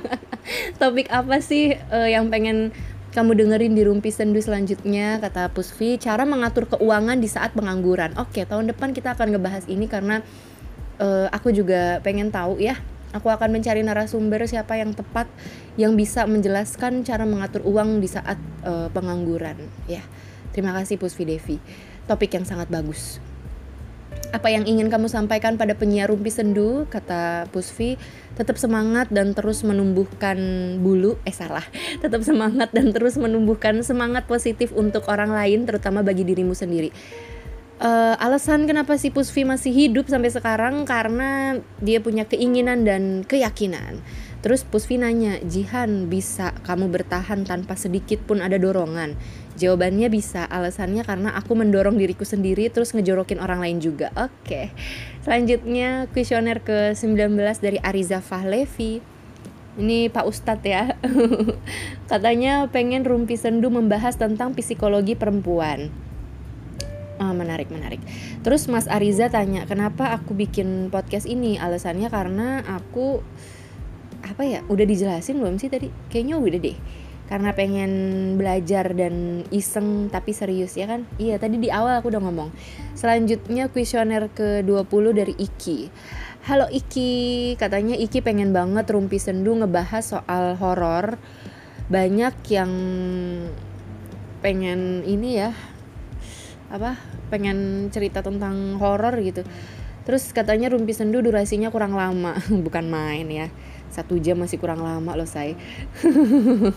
[0.80, 2.76] Topik apa sih uh, yang pengen
[3.16, 5.96] kamu dengerin di Rumpi Sendu selanjutnya kata Pusvi?
[5.96, 8.12] Cara mengatur keuangan di saat pengangguran.
[8.20, 10.20] Oke tahun depan kita akan ngebahas ini karena
[11.00, 12.76] uh, aku juga pengen tahu ya
[13.16, 15.24] Aku akan mencari narasumber siapa yang tepat
[15.80, 19.56] yang bisa menjelaskan cara mengatur uang di saat uh, pengangguran.
[19.88, 20.04] Ya,
[20.52, 21.56] terima kasih Pusvi Devi.
[22.04, 23.18] Topik yang sangat bagus.
[24.36, 26.84] Apa yang ingin kamu sampaikan pada penyiar Rumpi Sendu?
[26.92, 27.96] Kata Pusvi,
[28.36, 30.36] tetap semangat dan terus menumbuhkan
[30.84, 31.16] bulu.
[31.24, 31.64] Eh salah,
[32.04, 36.92] tetap semangat dan terus menumbuhkan semangat positif untuk orang lain, terutama bagi dirimu sendiri
[37.80, 44.00] uh, alasan kenapa si Pusvi masih hidup sampai sekarang karena dia punya keinginan dan keyakinan.
[44.44, 49.18] Terus Pusvi nanya, Jihan bisa kamu bertahan tanpa sedikit pun ada dorongan?
[49.58, 54.14] Jawabannya bisa, alasannya karena aku mendorong diriku sendiri terus ngejorokin orang lain juga.
[54.14, 54.70] Oke,
[55.26, 59.02] selanjutnya kuesioner ke-19 dari Ariza Fahlevi.
[59.76, 60.94] Ini Pak Ustadz ya.
[62.10, 66.05] Katanya pengen Rumpi Sendu membahas tentang psikologi perempuan
[67.16, 68.04] Oh, menarik, menarik.
[68.44, 71.56] Terus Mas Ariza tanya, kenapa aku bikin podcast ini?
[71.56, 73.24] Alasannya karena aku
[74.20, 74.60] apa ya?
[74.68, 75.88] Udah dijelasin belum sih tadi?
[76.12, 76.76] Kayaknya udah deh.
[77.26, 77.92] Karena pengen
[78.38, 81.08] belajar dan iseng tapi serius ya kan?
[81.16, 82.52] Iya, tadi di awal aku udah ngomong.
[82.92, 85.78] Selanjutnya kuesioner ke-20 dari Iki.
[86.46, 91.18] Halo Iki, katanya Iki pengen banget Rumpi Sendu ngebahas soal horor.
[91.88, 92.72] Banyak yang
[94.44, 95.50] pengen ini ya
[96.70, 96.98] apa
[97.30, 99.42] pengen cerita tentang horor gitu.
[100.06, 102.38] Terus katanya Rumpi Sendu durasinya kurang lama.
[102.66, 103.50] Bukan main ya.
[103.90, 105.54] Satu jam masih kurang lama loh saya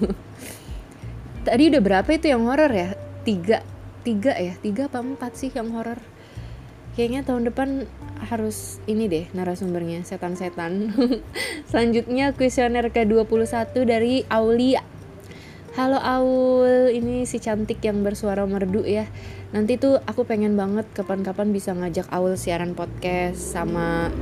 [1.48, 2.94] tadi udah berapa itu yang horor ya?
[3.26, 3.66] Tiga.
[4.06, 4.54] Tiga ya?
[4.62, 6.00] Tiga apa empat sih yang horor
[7.00, 7.88] kayaknya tahun depan
[8.28, 10.92] harus ini deh narasumbernya setan-setan.
[11.72, 14.84] Selanjutnya kuesioner ke-21 dari Aulia.
[15.80, 19.08] Halo Aul, ini si cantik yang bersuara merdu ya
[19.50, 24.14] nanti tuh aku pengen banget kapan-kapan bisa ngajak Aul siaran podcast sama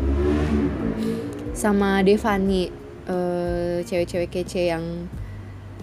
[1.52, 2.72] sama Devani
[3.10, 5.10] uh, cewek-cewek kece yang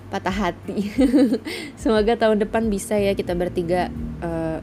[0.08, 0.94] patah hati.
[1.80, 3.90] Semoga tahun depan bisa ya kita bertiga
[4.22, 4.62] uh,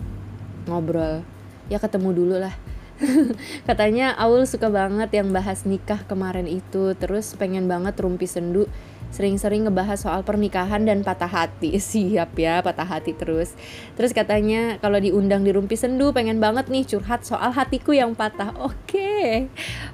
[0.65, 1.27] ngobrol.
[1.67, 2.55] Ya ketemu dulu lah.
[3.67, 6.95] Katanya Aul suka banget yang bahas nikah kemarin itu.
[6.95, 8.71] Terus pengen banget rumpi sendu
[9.11, 11.77] sering-sering ngebahas soal pernikahan dan patah hati.
[11.91, 13.53] Siap ya patah hati terus.
[13.95, 18.51] Terus katanya kalau diundang di Rumpi Sendu pengen banget nih curhat soal hatiku yang patah.
[18.57, 19.47] Oke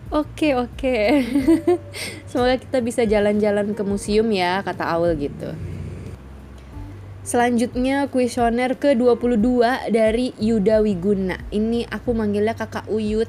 [0.09, 0.97] oke oke.
[2.29, 5.76] Semoga kita bisa jalan-jalan ke museum ya kata Aul gitu
[7.27, 9.59] Selanjutnya kuesioner ke-22
[9.91, 11.35] dari Yuda Wiguna.
[11.51, 13.27] Ini aku manggilnya kakak Uyut.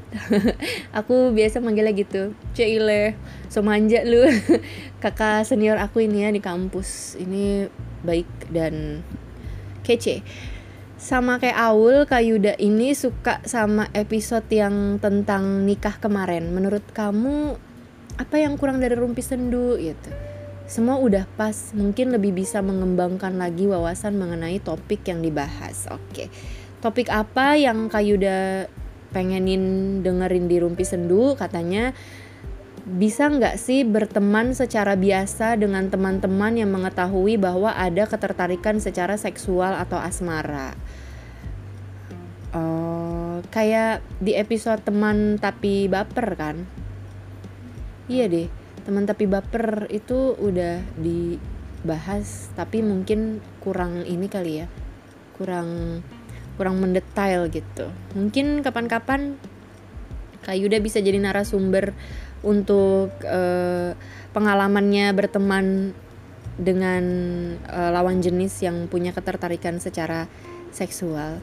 [1.02, 2.30] aku biasa manggilnya gitu.
[2.54, 3.18] Cile,
[3.50, 4.22] so manja lu.
[5.02, 7.18] kakak senior aku ini ya di kampus.
[7.18, 7.66] Ini
[8.06, 9.02] baik dan
[9.82, 10.22] kece.
[10.94, 16.54] Sama kayak Aul, Kak Yuda ini suka sama episode yang tentang nikah kemarin.
[16.54, 17.58] Menurut kamu
[18.14, 20.27] apa yang kurang dari Rumpi Sendu gitu?
[20.68, 25.88] Semua udah pas mungkin lebih bisa mengembangkan lagi wawasan mengenai topik yang dibahas.
[25.88, 26.28] Oke
[26.78, 28.70] topik apa yang Kak Yuda
[29.10, 31.34] pengenin dengerin di Rumpi Sendu?
[31.34, 31.96] Katanya
[32.88, 39.76] bisa nggak sih berteman secara biasa dengan teman-teman yang mengetahui bahwa ada ketertarikan secara seksual
[39.76, 40.72] atau asmara?
[42.48, 46.56] Uh, kayak di episode teman tapi baper kan?
[48.08, 48.48] Iya deh
[48.82, 54.66] teman tapi baper itu udah dibahas tapi mungkin kurang ini kali ya.
[55.38, 56.00] Kurang
[56.58, 57.86] kurang mendetail gitu.
[58.18, 59.38] Mungkin kapan-kapan
[60.42, 61.94] Kak Yuda bisa jadi narasumber
[62.42, 63.94] untuk uh,
[64.34, 65.94] pengalamannya berteman
[66.58, 67.04] dengan
[67.70, 70.26] uh, lawan jenis yang punya ketertarikan secara
[70.74, 71.38] seksual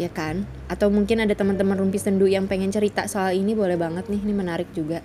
[0.00, 0.48] ya kan?
[0.68, 4.32] Atau mungkin ada teman-teman rumpi sendu yang pengen cerita soal ini boleh banget nih ini
[4.32, 5.04] menarik juga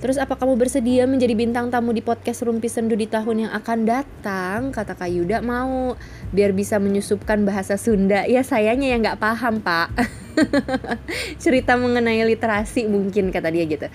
[0.00, 3.78] Terus apa kamu bersedia menjadi bintang tamu di podcast Rumpi Sendu di tahun yang akan
[3.84, 4.60] datang?
[4.72, 5.92] Kata Kak Yuda mau
[6.32, 8.24] biar bisa menyusupkan bahasa Sunda.
[8.24, 9.92] Ya sayanya yang nggak paham pak.
[11.44, 13.92] Cerita mengenai literasi mungkin kata dia gitu.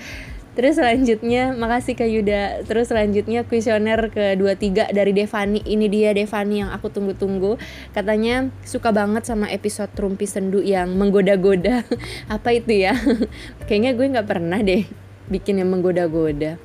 [0.56, 2.44] Terus selanjutnya, makasih Kak Yuda.
[2.70, 5.60] Terus selanjutnya kuesioner ke-23 dari Devani.
[5.66, 7.60] Ini dia Devani yang aku tunggu-tunggu.
[7.92, 11.84] Katanya suka banget sama episode Rumpi Sendu yang menggoda-goda.
[12.32, 12.96] Apa itu ya?
[13.68, 16.62] Kayaknya gue nggak pernah deh bikin yang menggoda-goda.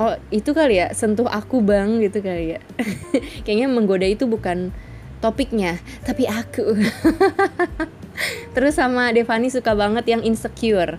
[0.00, 2.60] Oh itu kali ya sentuh aku bang gitu kali ya.
[3.44, 4.72] Kayaknya menggoda itu bukan
[5.20, 5.76] topiknya
[6.08, 6.76] tapi aku.
[8.56, 10.96] Terus sama Devani suka banget yang insecure.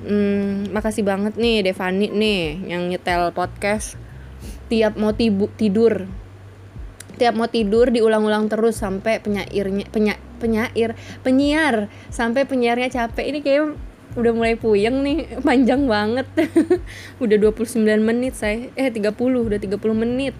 [0.00, 4.00] Hmm, makasih banget nih Devani nih yang nyetel podcast.
[4.72, 6.08] Tiap mau tibu, tidur.
[7.20, 11.92] Tiap mau tidur diulang-ulang terus sampai penyairnya penya, penyair penyiar.
[12.08, 13.28] Sampai penyiarnya capek.
[13.28, 16.26] Ini kayak udah mulai puyeng nih panjang banget.
[17.22, 20.34] Udah 29 menit saya eh 30 udah 30 menit.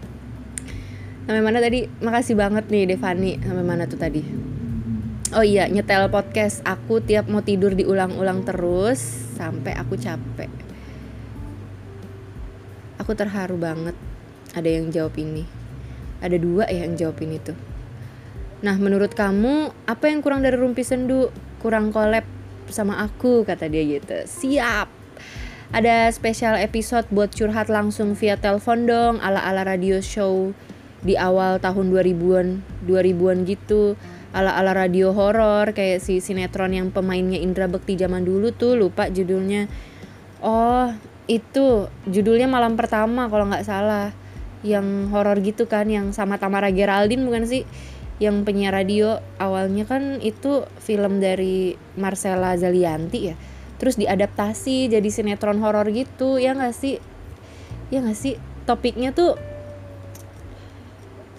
[1.27, 1.87] Sampai mana tadi?
[1.87, 3.39] Makasih banget nih Devani.
[3.39, 4.23] Sampai mana tuh tadi?
[5.31, 8.99] Oh iya nyetel podcast aku tiap mau tidur diulang-ulang terus
[9.39, 10.51] sampai aku capek.
[12.99, 13.95] Aku terharu banget
[14.59, 15.47] ada yang jawab ini.
[16.19, 17.55] Ada dua ya yang jawab ini tuh.
[18.67, 21.31] Nah menurut kamu apa yang kurang dari rumpi sendu?
[21.63, 22.40] Kurang kolab
[22.73, 24.27] sama aku kata dia gitu.
[24.27, 24.89] Siap.
[25.71, 30.51] Ada spesial episode buat curhat langsung via telepon dong ala-ala radio show
[31.07, 32.47] di awal tahun 2000-an
[32.91, 33.95] 2000-an gitu.
[34.35, 39.71] Ala-ala radio horor kayak si sinetron yang pemainnya Indra Bekti zaman dulu tuh lupa judulnya.
[40.43, 40.91] Oh
[41.31, 44.11] itu judulnya malam pertama kalau nggak salah.
[44.67, 47.63] Yang horor gitu kan yang sama Tamara Geraldine bukan sih
[48.21, 53.35] yang penyiar radio awalnya kan itu film dari Marcella Zalianti ya.
[53.81, 57.01] Terus diadaptasi jadi sinetron horor gitu ya nggak sih?
[57.89, 58.37] Ya nggak sih?
[58.69, 59.41] Topiknya tuh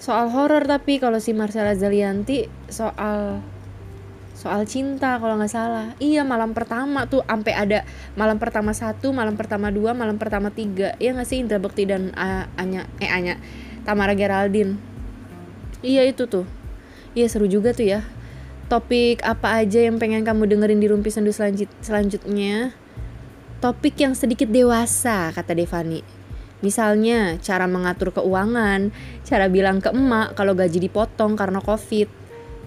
[0.01, 3.45] soal horor tapi kalau si Marcella Zalianti soal
[4.33, 5.93] soal cinta kalau nggak salah.
[6.01, 7.85] Iya malam pertama tuh sampai ada
[8.17, 10.97] malam pertama satu malam pertama dua malam pertama tiga.
[10.97, 13.37] Iya nggak sih Indra Bekti dan uh, Anya eh Anya
[13.85, 14.81] Tamara Geraldine?
[15.85, 16.60] Iya itu tuh
[17.11, 18.01] Iya seru juga tuh ya.
[18.71, 22.71] Topik apa aja yang pengen kamu dengerin di Rumpi Sendu selanjut selanjutnya?
[23.59, 25.99] Topik yang sedikit dewasa, kata Devani.
[26.63, 28.95] Misalnya, cara mengatur keuangan,
[29.27, 32.07] cara bilang ke emak kalau gaji dipotong karena covid,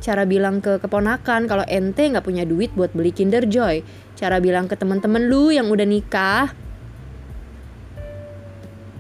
[0.04, 3.80] cara bilang ke keponakan kalau ente nggak punya duit buat beli Kinder Joy,
[4.12, 6.52] cara bilang ke teman-teman lu yang udah nikah,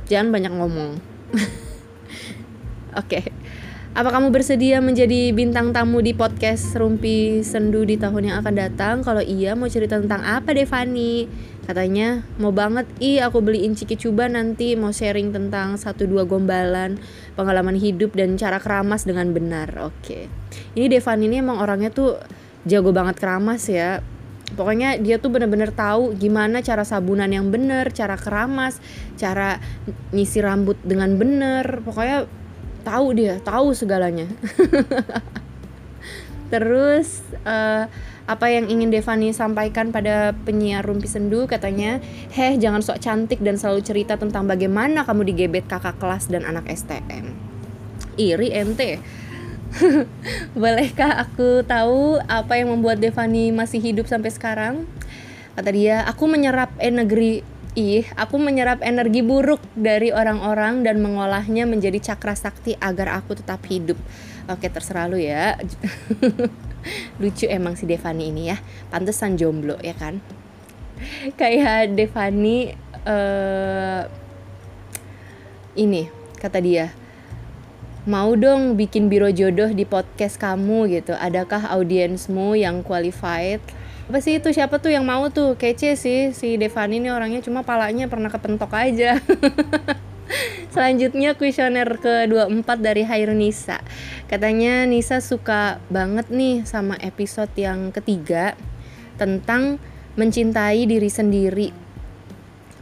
[0.08, 0.96] jangan banyak ngomong.
[2.96, 3.20] Oke.
[3.20, 3.43] okay.
[3.94, 8.94] Apa kamu bersedia menjadi bintang tamu di podcast Rumpi Sendu di tahun yang akan datang?
[9.06, 11.30] Kalau iya, mau cerita tentang apa deh Fanny?
[11.62, 16.98] Katanya mau banget, ih aku beliin ciki cuba nanti mau sharing tentang satu dua gombalan,
[17.38, 19.70] pengalaman hidup dan cara keramas dengan benar.
[19.86, 20.26] Oke.
[20.74, 22.18] Ini Devani ini emang orangnya tuh
[22.66, 24.02] jago banget keramas ya.
[24.58, 28.82] Pokoknya dia tuh bener-bener tahu gimana cara sabunan yang bener, cara keramas,
[29.14, 29.62] cara
[30.10, 31.78] ngisi rambut dengan bener.
[31.86, 32.26] Pokoknya
[32.84, 34.28] tahu dia tahu segalanya.
[36.52, 37.88] Terus uh,
[38.24, 41.48] apa yang ingin Devani sampaikan pada penyiar Rumpi Sendu?
[41.48, 41.98] Katanya
[42.30, 46.68] heh jangan sok cantik dan selalu cerita tentang bagaimana kamu digebet kakak kelas dan anak
[46.68, 47.32] STM
[48.14, 49.02] iri ente
[50.60, 54.86] bolehkah aku tahu apa yang membuat Devani masih hidup sampai sekarang?
[55.58, 57.42] Kata dia aku menyerap energi
[57.74, 63.66] Ih, aku menyerap energi buruk dari orang-orang dan mengolahnya menjadi cakra sakti agar aku tetap
[63.66, 63.98] hidup.
[64.46, 65.58] Oke, terserah lu ya.
[67.20, 68.62] Lucu emang si Devani ini ya.
[68.94, 70.22] Pantesan jomblo ya kan?
[71.34, 72.78] Kayak Devani
[73.10, 74.06] uh,
[75.74, 76.06] ini
[76.38, 76.94] kata dia
[78.06, 81.18] mau dong bikin biro jodoh di podcast kamu gitu.
[81.18, 83.58] Adakah audiensmu yang qualified?
[84.04, 84.52] Apa sih itu?
[84.52, 85.56] Siapa tuh yang mau tuh?
[85.56, 87.40] Kece sih si Devani ini orangnya.
[87.40, 89.16] Cuma palanya pernah kepentok aja.
[90.74, 93.78] Selanjutnya kuesioner ke-24 dari Hair Nisa
[94.26, 98.58] Katanya Nisa suka banget nih sama episode yang ketiga
[99.14, 99.78] Tentang
[100.18, 101.70] mencintai diri sendiri.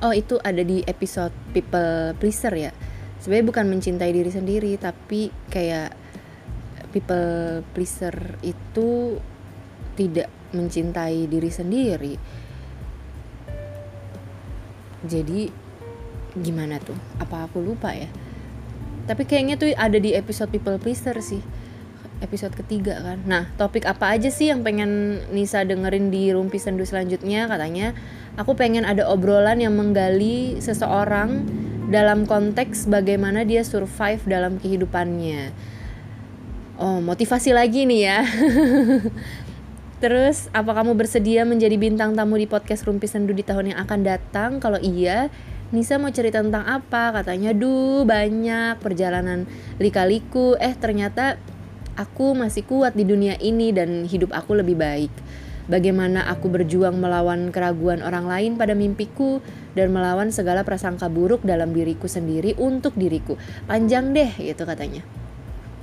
[0.00, 2.72] Oh itu ada di episode People Pleaser ya?
[3.20, 5.92] Sebenarnya bukan mencintai diri sendiri Tapi kayak
[6.96, 9.20] People Pleaser itu
[9.92, 12.14] tidak mencintai diri sendiri
[15.02, 15.50] jadi
[16.38, 16.94] gimana tuh?
[17.18, 18.06] Apa aku lupa ya?
[19.10, 21.42] Tapi kayaknya tuh ada di episode people pleaser sih
[22.22, 23.18] episode ketiga kan.
[23.26, 27.50] Nah topik apa aja sih yang pengen Nisa dengerin di Rumpi Sendu selanjutnya?
[27.50, 27.98] Katanya
[28.38, 31.42] aku pengen ada obrolan yang menggali seseorang
[31.90, 35.50] dalam konteks bagaimana dia survive dalam kehidupannya.
[36.78, 38.18] Oh motivasi lagi nih ya
[40.02, 44.00] Terus, apa kamu bersedia menjadi bintang tamu di podcast Rumpi Sendu di tahun yang akan
[44.02, 44.50] datang?
[44.58, 45.30] Kalau iya,
[45.70, 47.14] Nisa mau cerita tentang apa?
[47.14, 49.46] Katanya, duh banyak perjalanan
[49.78, 50.58] lika-liku.
[50.58, 51.38] Eh ternyata
[51.94, 55.14] aku masih kuat di dunia ini dan hidup aku lebih baik.
[55.70, 59.38] Bagaimana aku berjuang melawan keraguan orang lain pada mimpiku
[59.78, 63.38] dan melawan segala prasangka buruk dalam diriku sendiri untuk diriku.
[63.70, 65.21] Panjang deh gitu katanya.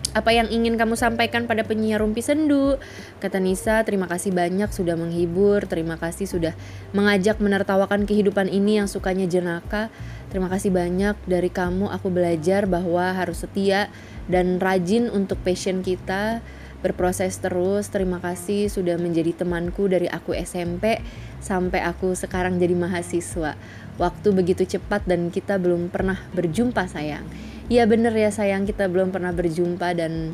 [0.09, 2.81] Apa yang ingin kamu sampaikan pada penyiar Rumpi Sendu?
[3.21, 6.57] Kata Nisa, terima kasih banyak sudah menghibur, terima kasih sudah
[6.97, 9.93] mengajak menertawakan kehidupan ini yang sukanya jenaka.
[10.33, 13.93] Terima kasih banyak dari kamu aku belajar bahwa harus setia
[14.25, 16.41] dan rajin untuk passion kita
[16.81, 17.93] berproses terus.
[17.93, 21.05] Terima kasih sudah menjadi temanku dari aku SMP
[21.37, 23.53] sampai aku sekarang jadi mahasiswa.
[24.01, 27.48] Waktu begitu cepat dan kita belum pernah berjumpa sayang.
[27.69, 28.65] Iya bener ya sayang.
[28.65, 30.33] Kita belum pernah berjumpa dan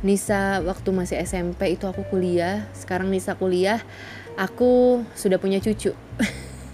[0.00, 2.64] Nisa waktu masih SMP itu aku kuliah.
[2.72, 3.84] Sekarang Nisa kuliah
[4.34, 5.92] Aku sudah punya cucu.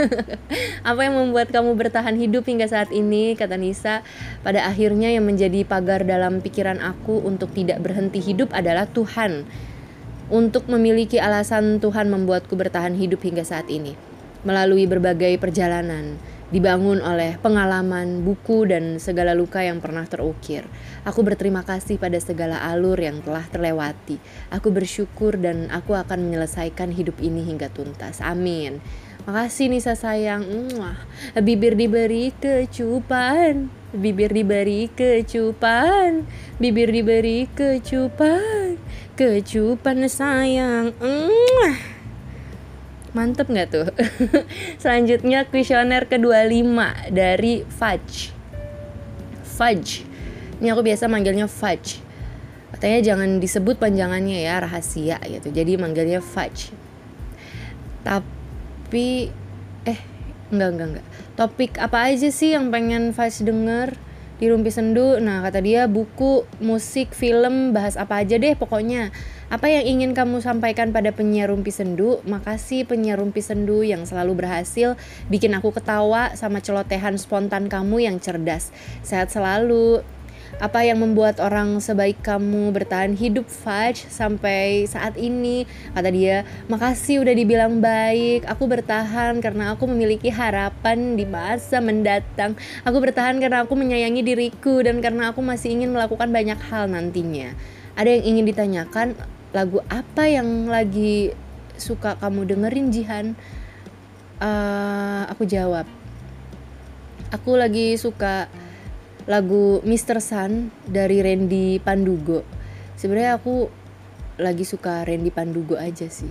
[0.88, 3.34] Apa yang membuat kamu bertahan hidup hingga saat ini?
[3.34, 4.06] Kata Nisa
[4.46, 9.44] Pada akhirnya yang menjadi pagar dalam pikiran aku Untuk tidak berhenti hidup adalah Tuhan.
[10.30, 13.98] Untuk memiliki alasan Tuhan membuatku bertahan hidup hingga saat ini
[14.46, 16.16] Melalui berbagai perjalanan
[16.50, 20.66] dibangun oleh pengalaman, buku, dan segala luka yang pernah terukir.
[21.06, 24.18] Aku berterima kasih pada segala alur yang telah terlewati.
[24.50, 28.18] Aku bersyukur dan aku akan menyelesaikan hidup ini hingga tuntas.
[28.20, 28.82] Amin.
[29.24, 30.42] Makasih Nisa sayang.
[30.74, 30.98] Mwah.
[31.38, 33.70] Bibir diberi kecupan.
[33.94, 36.26] Bibir diberi kecupan.
[36.58, 38.80] Bibir diberi kecupan.
[39.14, 40.96] Kecupan sayang.
[40.98, 41.99] Mwah.
[43.10, 43.86] Mantep nggak tuh?
[44.82, 46.78] Selanjutnya kuesioner ke-25
[47.10, 48.30] dari Fudge.
[49.42, 50.06] Fudge.
[50.62, 51.98] Ini aku biasa manggilnya Fudge.
[52.70, 55.50] Katanya jangan disebut panjangannya ya, rahasia gitu.
[55.50, 56.70] Jadi manggilnya Fudge.
[58.06, 59.26] Tapi
[59.84, 60.00] eh
[60.54, 61.06] enggak enggak enggak.
[61.34, 64.09] Topik apa aja sih yang pengen Fudge denger?
[64.40, 65.20] Di Rumpi Sendu.
[65.20, 69.12] Nah, kata dia buku, musik, film, bahas apa aja deh pokoknya.
[69.52, 72.24] Apa yang ingin kamu sampaikan pada penyiar Rumpi Sendu?
[72.24, 74.96] Makasih penyiar Rumpi Sendu yang selalu berhasil
[75.28, 78.72] bikin aku ketawa sama celotehan spontan kamu yang cerdas.
[79.04, 80.00] Sehat selalu.
[80.60, 85.64] Apa yang membuat orang sebaik kamu bertahan hidup Fudge sampai saat ini?
[85.96, 88.44] Kata dia, makasih udah dibilang baik.
[88.44, 92.60] Aku bertahan karena aku memiliki harapan di masa mendatang.
[92.84, 97.56] Aku bertahan karena aku menyayangi diriku dan karena aku masih ingin melakukan banyak hal nantinya.
[97.96, 99.16] Ada yang ingin ditanyakan,
[99.56, 101.32] lagu apa yang lagi
[101.80, 103.26] suka kamu dengerin Jihan?
[104.36, 105.88] Uh, aku jawab,
[107.32, 108.52] aku lagi suka
[109.30, 110.18] lagu Mr.
[110.18, 112.42] Sun dari Randy Pandugo.
[112.98, 113.70] Sebenarnya aku
[114.42, 116.26] lagi suka Randy Pandugo aja sih.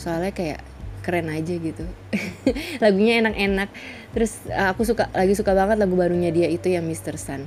[0.00, 0.64] Soalnya kayak
[1.04, 1.84] keren aja gitu.
[2.84, 3.68] Lagunya enak-enak.
[4.16, 7.20] Terus eh, aku suka lagi suka banget lagu barunya dia itu yang Mr.
[7.20, 7.44] Sun.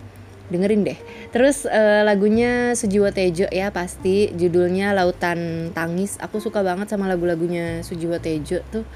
[0.48, 0.96] Dengerin deh.
[1.36, 4.32] Terus uh, lagunya Sujiwo Tejo ya pasti.
[4.32, 6.16] Judulnya Lautan Tangis.
[6.24, 8.88] Aku suka banget sama lagu-lagunya Sujiwo Tejo tuh.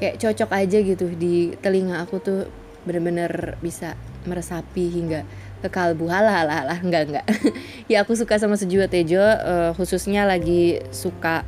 [0.00, 2.48] Kayak cocok aja gitu di telinga aku tuh
[2.88, 3.92] bener-bener bisa
[4.24, 5.28] meresapi hingga
[5.60, 6.08] ke kalbu.
[6.08, 6.78] Halah halah halah.
[6.80, 7.26] Enggak enggak.
[7.92, 11.44] Ya aku suka sama Sejua Tejo uh, khususnya lagi suka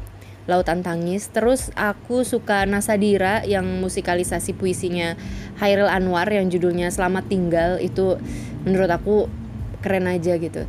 [0.49, 1.29] Lautan Tangis.
[1.29, 5.15] Terus aku suka Nasadira yang musikalisasi puisinya
[5.61, 7.79] Hairil Anwar yang judulnya Selamat Tinggal.
[7.79, 8.17] Itu
[8.65, 9.17] menurut aku
[9.85, 10.65] keren aja gitu.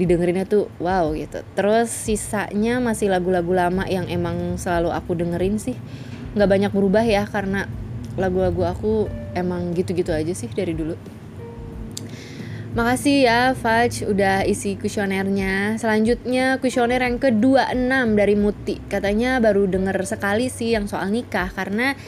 [0.00, 1.44] Didengerinnya tuh wow gitu.
[1.52, 5.76] Terus sisanya masih lagu-lagu lama yang emang selalu aku dengerin sih.
[6.32, 7.68] Nggak banyak berubah ya karena
[8.20, 8.92] lagu-lagu aku
[9.32, 10.94] emang gitu-gitu aja sih dari dulu
[12.70, 15.74] Makasih ya Faj udah isi kuesionernya.
[15.74, 18.78] Selanjutnya kuesioner yang ke-26 dari Muti.
[18.86, 21.98] Katanya baru denger sekali sih yang soal nikah karena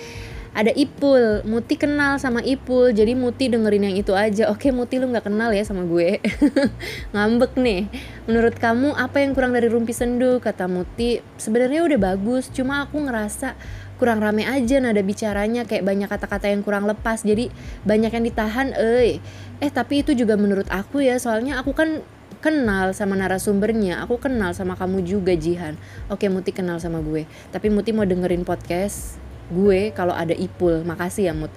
[0.55, 1.43] ada Ipul.
[1.51, 2.95] Muti kenal sama Ipul.
[2.95, 4.55] Jadi Muti dengerin yang itu aja.
[4.55, 6.23] Oke, Muti lu nggak kenal ya sama gue.
[7.17, 7.91] Ngambek nih.
[8.31, 10.39] Menurut kamu apa yang kurang dari Rumpi Sendu?
[10.39, 13.59] Kata Muti, sebenarnya udah bagus, cuma aku ngerasa
[14.03, 17.22] kurang rame aja nada bicaranya kayak banyak kata-kata yang kurang lepas.
[17.22, 17.55] Jadi
[17.86, 19.22] banyak yang ditahan eh
[19.62, 22.03] eh tapi itu juga menurut aku ya soalnya aku kan
[22.42, 25.78] kenal sama narasumbernya aku kenal sama kamu juga Jihan.
[26.11, 27.30] Oke Muti kenal sama gue.
[27.55, 29.22] Tapi Muti mau dengerin podcast
[29.53, 30.82] gue kalau ada Ipul.
[30.82, 31.55] Makasih ya Mut.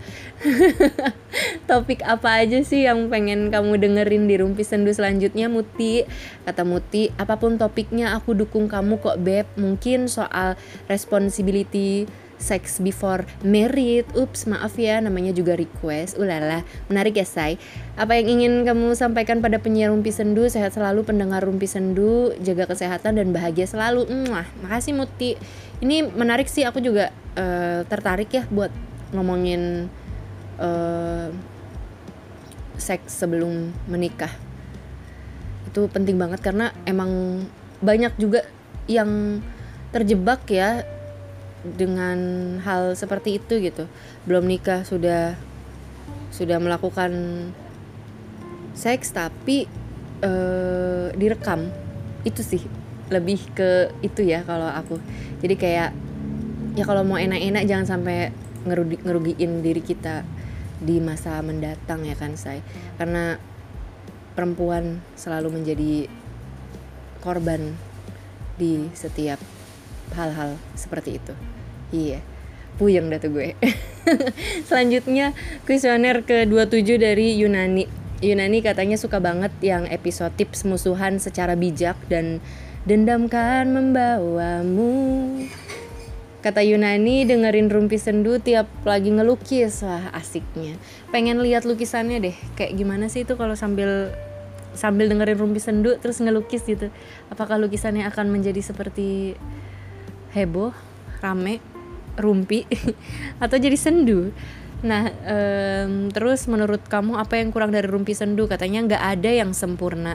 [1.70, 6.06] Topik apa aja sih yang pengen kamu dengerin di Rumpi Sendu selanjutnya Muti?
[6.46, 9.50] Kata Muti apa pun topiknya aku dukung kamu kok Beb.
[9.58, 12.06] Mungkin soal responsibility
[12.46, 14.06] sex before married.
[14.14, 16.22] Ups, maaf ya, namanya juga request.
[16.22, 17.58] Ulala, menarik ya, say.
[17.98, 20.46] Apa yang ingin kamu sampaikan pada penyiar Rumpi Sendu?
[20.46, 24.06] Sehat selalu pendengar Rumpi Sendu, jaga kesehatan dan bahagia selalu.
[24.06, 25.34] Mwah, makasih Muti.
[25.82, 28.70] Ini menarik sih, aku juga uh, tertarik ya buat
[29.10, 29.90] ngomongin
[30.62, 31.34] uh,
[32.78, 34.32] seks sebelum menikah.
[35.72, 37.44] Itu penting banget karena emang
[37.84, 38.48] banyak juga
[38.86, 39.42] yang
[39.92, 40.84] terjebak ya
[41.74, 42.18] dengan
[42.62, 43.90] hal seperti itu gitu.
[44.30, 45.34] Belum nikah sudah
[46.30, 47.12] sudah melakukan
[48.78, 49.66] seks tapi
[50.22, 51.74] uh, direkam.
[52.22, 52.62] Itu sih
[53.10, 55.02] lebih ke itu ya kalau aku.
[55.42, 55.90] Jadi kayak
[56.78, 58.30] ya kalau mau enak-enak jangan sampai
[58.66, 60.26] ngerugi ngerugiin diri kita
[60.82, 62.60] di masa mendatang ya kan saya
[63.00, 63.40] karena
[64.36, 66.12] perempuan selalu menjadi
[67.24, 67.80] korban
[68.60, 69.40] di setiap
[70.14, 71.34] hal-hal seperti itu
[71.92, 72.22] iya.
[72.76, 73.56] Puyeng dah tuh gue.
[74.70, 75.32] Selanjutnya
[75.64, 77.88] kuesioner ke-27 dari Yunani.
[78.20, 82.44] Yunani katanya suka banget yang episode tips musuhan secara bijak dan
[82.84, 84.92] dendamkan membawamu.
[86.44, 89.82] Kata Yunani dengerin Rumpi Sendu tiap lagi ngelukis.
[89.82, 90.78] Wah asiknya.
[91.10, 92.38] Pengen lihat lukisannya deh.
[92.54, 94.14] Kayak gimana sih itu kalau sambil
[94.78, 96.94] sambil dengerin Rumpi Sendu terus ngelukis gitu?
[97.34, 99.34] Apakah lukisannya akan menjadi seperti
[100.38, 100.76] heboh,
[101.24, 101.64] rame,
[102.18, 102.66] rumpi
[103.44, 104.32] Atau jadi sendu
[104.86, 108.46] Nah, um, terus menurut kamu apa yang kurang dari rumpi sendu?
[108.46, 110.14] Katanya nggak ada yang sempurna.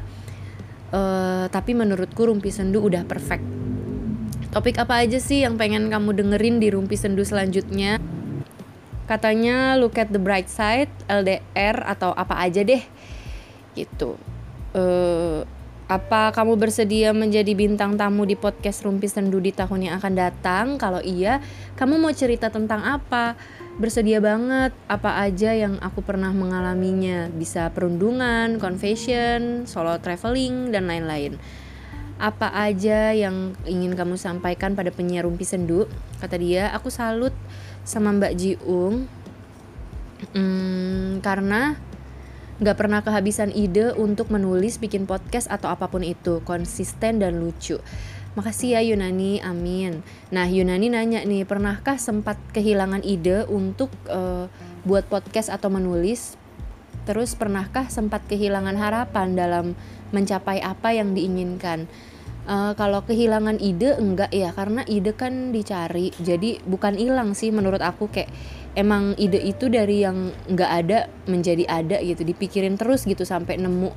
[0.95, 3.43] Uh, tapi menurutku rumpi sendu udah perfect
[4.51, 8.03] Topik apa aja sih yang pengen kamu dengerin di Rumpi Sendu selanjutnya?
[9.07, 12.83] Katanya look at the bright side, LDR atau apa aja deh.
[13.79, 14.19] Gitu.
[14.75, 15.47] Uh,
[15.91, 20.67] apa kamu bersedia menjadi bintang tamu di podcast Rumpi Sendu di tahun yang akan datang?
[20.79, 21.43] Kalau iya,
[21.75, 23.35] kamu mau cerita tentang apa?
[23.75, 27.27] Bersedia banget apa aja yang aku pernah mengalaminya.
[27.35, 31.35] Bisa perundungan, confession, solo traveling, dan lain-lain
[32.21, 35.89] apa aja yang ingin kamu sampaikan pada penyiar Rumpi Sendu
[36.21, 37.33] kata dia aku salut
[37.81, 39.09] sama Mbak Jiung
[40.37, 41.81] hmm, karena
[42.61, 47.81] nggak pernah kehabisan ide untuk menulis bikin podcast atau apa pun itu konsisten dan lucu
[48.39, 50.07] Makasih ya Yunani, amin.
[50.31, 54.47] Nah Yunani nanya nih, pernahkah sempat kehilangan ide untuk uh,
[54.87, 56.39] buat podcast atau menulis?
[57.11, 59.67] Terus pernahkah sempat kehilangan harapan dalam
[60.15, 61.91] mencapai apa yang diinginkan?
[62.47, 67.79] Uh, kalau kehilangan ide enggak ya karena ide kan dicari jadi bukan hilang sih menurut
[67.85, 68.33] aku kayak
[68.79, 73.91] emang ide itu dari yang enggak ada menjadi ada gitu dipikirin terus gitu sampai nemu.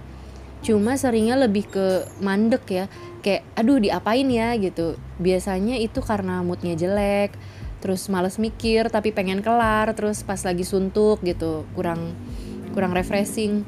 [0.63, 2.85] Cuma seringnya lebih ke mandek ya
[3.19, 4.55] kayak aduh diapain ya?
[4.57, 4.95] gitu.
[5.19, 7.35] Biasanya itu karena moodnya jelek
[7.83, 12.15] terus males mikir tapi pengen kelar terus pas lagi suntuk gitu kurang
[12.71, 13.67] kurang refreshing.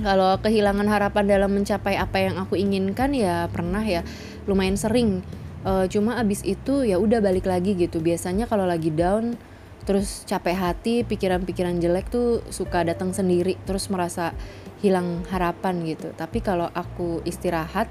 [0.00, 4.00] Kalau kehilangan harapan dalam mencapai apa yang aku inginkan ya pernah ya
[4.48, 5.20] lumayan sering.
[5.60, 8.00] Uh, cuma abis itu ya udah balik lagi gitu.
[8.00, 9.36] Biasanya kalau lagi down
[9.84, 14.36] terus capek hati pikiran-pikiran jelek tuh suka datang sendiri terus merasa
[14.80, 17.88] hilang harapan gitu tapi kalau aku istirahat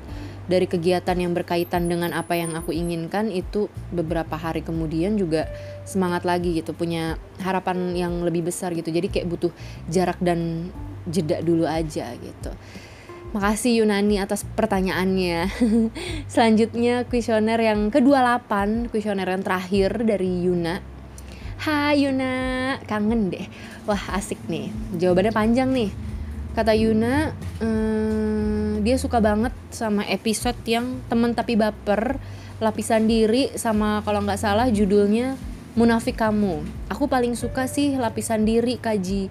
[0.49, 5.45] dari kegiatan yang berkaitan dengan apa yang aku inginkan itu beberapa hari kemudian juga
[5.85, 9.53] semangat lagi gitu punya harapan yang lebih besar gitu jadi kayak butuh
[9.85, 10.73] jarak dan
[11.09, 12.51] jeda dulu aja gitu.
[13.29, 15.53] Makasih Yunani atas pertanyaannya.
[16.33, 18.49] Selanjutnya kuesioner yang ke-28,
[18.89, 20.81] kuesioner yang terakhir dari Yuna.
[21.59, 23.43] Hai Yuna, kangen deh.
[23.83, 25.91] Wah asik nih, jawabannya panjang nih.
[26.55, 32.15] Kata Yuna, hmm, dia suka banget sama episode yang temen tapi baper,
[32.63, 35.35] lapisan diri sama kalau nggak salah judulnya
[35.75, 36.63] Munafik Kamu.
[36.95, 39.27] Aku paling suka sih lapisan diri kaji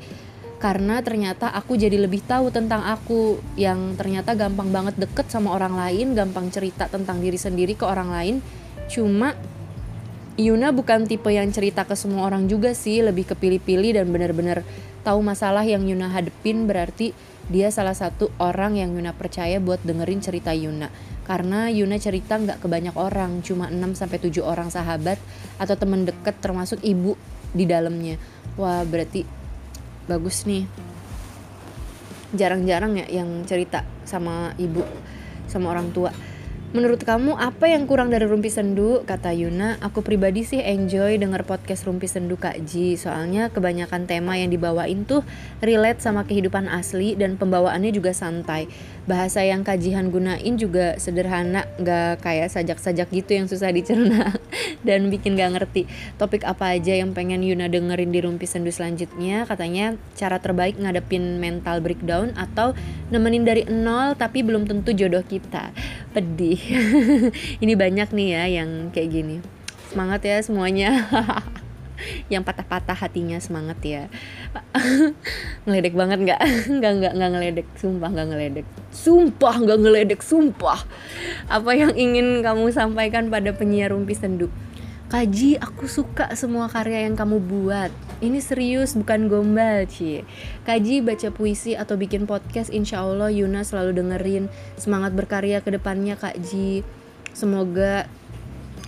[0.60, 5.80] karena ternyata aku jadi lebih tahu tentang aku yang ternyata gampang banget deket sama orang
[5.80, 8.36] lain, gampang cerita tentang diri sendiri ke orang lain.
[8.92, 9.32] Cuma
[10.38, 14.62] Yuna bukan tipe yang cerita ke semua orang juga sih, lebih kepilih-pilih dan benar-benar
[15.02, 17.10] tahu masalah yang Yuna hadepin berarti
[17.50, 20.94] dia salah satu orang yang Yuna percaya buat dengerin cerita Yuna.
[21.26, 25.18] Karena Yuna cerita nggak ke banyak orang, cuma 6 sampai 7 orang sahabat
[25.58, 27.18] atau temen deket termasuk ibu
[27.50, 28.14] di dalamnya.
[28.54, 29.26] Wah, berarti
[30.06, 30.70] bagus nih
[32.30, 34.86] jarang-jarang ya yang cerita sama ibu
[35.50, 36.14] sama orang tua
[36.68, 39.00] Menurut kamu apa yang kurang dari Rumpi Sendu?
[39.08, 44.36] Kata Yuna, aku pribadi sih enjoy denger podcast Rumpi Sendu Kak Ji Soalnya kebanyakan tema
[44.36, 45.24] yang dibawain tuh
[45.64, 48.68] relate sama kehidupan asli dan pembawaannya juga santai
[49.08, 54.36] Bahasa yang kajian gunain juga sederhana, gak kayak sajak-sajak gitu yang susah dicerna
[54.86, 55.88] Dan bikin gak ngerti.
[56.20, 59.48] Topik apa aja yang pengen Yuna dengerin di Rumpi Sendu selanjutnya?
[59.48, 62.76] Katanya cara terbaik ngadepin mental breakdown atau
[63.08, 65.72] nemenin dari nol tapi belum tentu jodoh kita.
[66.12, 66.60] Pedih.
[67.64, 69.36] Ini banyak nih ya yang kayak gini.
[69.88, 71.08] Semangat ya semuanya
[72.32, 74.02] yang patah-patah hatinya semangat ya
[75.66, 76.40] ngeledek banget nggak
[76.78, 80.80] nggak nggak nggak ngeledek sumpah nggak ngeledek sumpah nggak ngeledek sumpah
[81.50, 84.48] apa yang ingin kamu sampaikan pada penyiar rumpi sendu
[85.08, 87.88] Kaji, aku suka semua karya yang kamu buat.
[88.20, 90.20] Ini serius, bukan gombal, Ci.
[90.68, 94.52] Kaji baca puisi atau bikin podcast, insya Allah Yuna selalu dengerin.
[94.76, 96.84] Semangat berkarya ke depannya, Kak Ji.
[97.32, 98.04] Semoga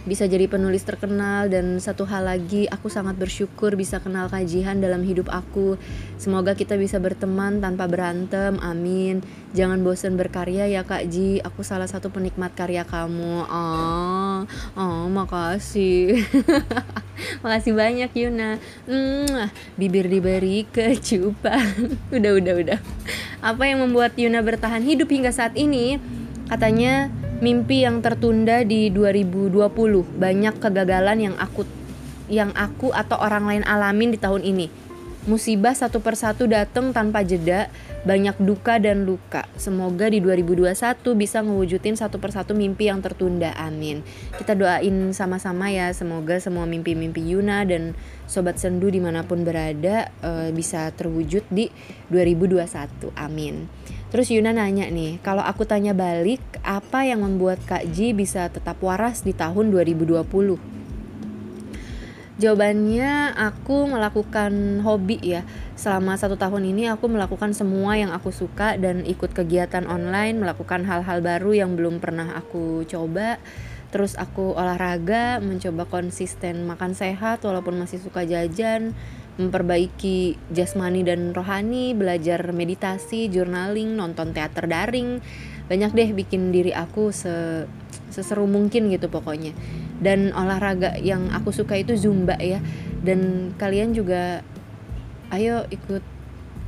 [0.08, 5.04] bisa jadi penulis terkenal dan satu hal lagi aku sangat bersyukur bisa kenal kajian dalam
[5.04, 5.76] hidup aku.
[6.16, 9.20] Semoga kita bisa berteman tanpa berantem amin.
[9.52, 11.44] Jangan bosan berkarya ya kak Ji.
[11.44, 13.44] Aku salah satu penikmat karya kamu.
[13.44, 14.48] Oh
[14.78, 16.24] oh makasih.
[17.44, 18.56] Makasih banyak Yuna.
[18.88, 21.92] Mm, bibir diberi kecupan.
[22.16, 22.78] Udah udah udah.
[23.44, 26.00] Apa yang membuat Yuna bertahan hidup hingga saat ini?
[26.48, 29.56] Katanya mimpi yang tertunda di 2020
[30.20, 31.64] banyak kegagalan yang aku
[32.30, 34.68] yang aku atau orang lain alamin di tahun ini.
[35.28, 37.68] Musibah satu persatu datang tanpa jeda
[38.08, 39.44] banyak duka dan luka.
[39.60, 40.72] Semoga di 2021
[41.12, 44.00] bisa ngewujudin satu persatu mimpi yang tertunda amin.
[44.32, 47.92] Kita doain sama-sama ya semoga semua mimpi-mimpi Yuna dan
[48.24, 51.68] sobat sendu di mana pun berada uh, bisa terwujud di
[52.08, 53.79] 2021 amin
[54.10, 58.82] Terus Yuna nanya nih, kalau aku tanya balik, apa yang membuat Kak Ji bisa tetap
[58.82, 60.58] waras di tahun 2020?
[62.42, 65.46] Jawabannya aku melakukan hobi ya.
[65.78, 70.88] Selama satu tahun ini aku melakukan semua yang aku suka Dan ikut kegiatan online Melakukan
[70.88, 73.36] hal-hal baru yang belum pernah aku coba.
[73.92, 78.96] Terus aku olahraga Mencoba konsisten makan sehat Walaupun masih suka jajan
[79.40, 85.24] memperbaiki jasmani dan rohani, belajar meditasi, journaling, nonton teater daring.
[85.72, 87.64] Banyak deh bikin diri aku se
[88.12, 89.56] seseru mungkin gitu pokoknya.
[90.02, 92.60] Dan olahraga yang aku suka itu zumba ya.
[93.00, 94.44] Dan kalian juga
[95.32, 96.04] ayo ikut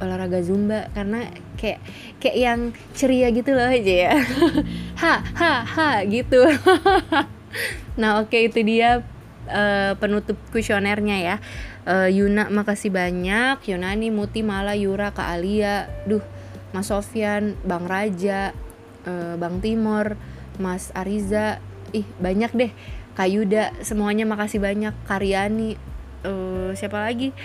[0.03, 1.79] olahraga zumba karena kayak
[2.19, 2.61] kayak yang
[2.97, 4.15] ceria gitu loh aja ya.
[5.03, 6.41] ha ha ha gitu.
[8.01, 9.05] nah, oke okay, itu dia
[9.53, 11.37] uh, penutup kuesionernya ya.
[11.85, 13.61] Uh, Yuna makasih banyak.
[13.69, 15.93] Yunani Muti Mala Yura Kak Alia.
[16.09, 16.25] Duh
[16.73, 18.57] Mas Sofyan Bang Raja
[19.05, 20.17] uh, Bang Timor
[20.57, 21.61] Mas Ariza.
[21.93, 22.73] Ih banyak deh.
[23.13, 24.97] Kak Yuda semuanya makasih banyak.
[25.05, 25.77] Karyani
[26.25, 27.37] uh, siapa lagi?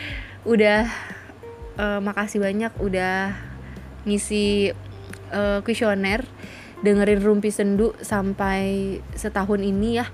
[0.47, 0.87] Udah
[1.75, 3.35] uh, makasih banyak udah
[4.07, 4.71] ngisi
[5.35, 6.23] uh, kuesioner.
[6.77, 10.05] Dengerin Rumpi Sendu sampai setahun ini ya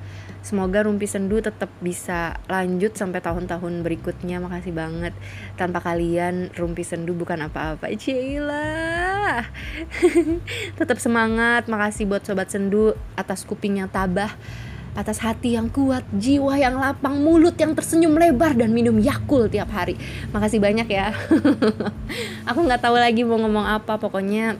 [0.43, 4.43] Semoga Rumpi Sendu tetap bisa lanjut sampai tahun-tahun berikutnya.
[4.43, 5.15] Makasih banget.
[5.55, 7.87] Tanpa kalian Rumpi Sendu bukan apa-apa.
[7.95, 9.39] Cila.
[10.79, 11.71] tetap semangat.
[11.71, 14.35] Makasih buat sobat Sendu atas kuping yang tabah
[14.93, 19.73] atas hati yang kuat, jiwa yang lapang, mulut yang tersenyum lebar dan minum Yakul tiap
[19.73, 19.97] hari.
[20.29, 21.09] Makasih banyak ya.
[22.49, 24.53] Aku nggak tahu lagi mau ngomong apa, pokoknya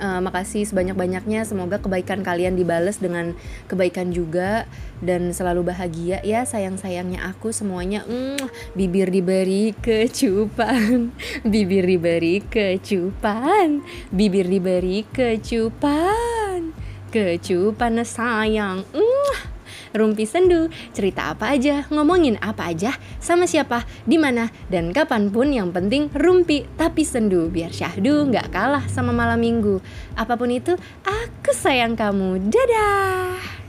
[0.00, 1.44] Uh, makasih sebanyak-banyaknya.
[1.44, 3.36] Semoga kebaikan kalian dibales dengan
[3.68, 4.64] kebaikan juga
[5.04, 8.06] dan selalu bahagia ya sayang-sayangnya aku semuanya.
[8.08, 11.12] Mm, bibir diberi kecupan,
[11.44, 16.72] bibir diberi kecupan, bibir diberi kecupan,
[17.12, 18.88] kecupan sayang.
[18.96, 19.52] Mm.
[19.92, 25.52] Rumpi Sendu, cerita apa aja, ngomongin apa aja, sama siapa, di mana, dan kapan pun
[25.52, 29.78] yang penting rumpi tapi sendu biar syahdu nggak kalah sama malam minggu.
[30.16, 30.74] Apa pun itu,
[31.04, 32.48] aku sayang kamu.
[32.48, 33.62] Dadah.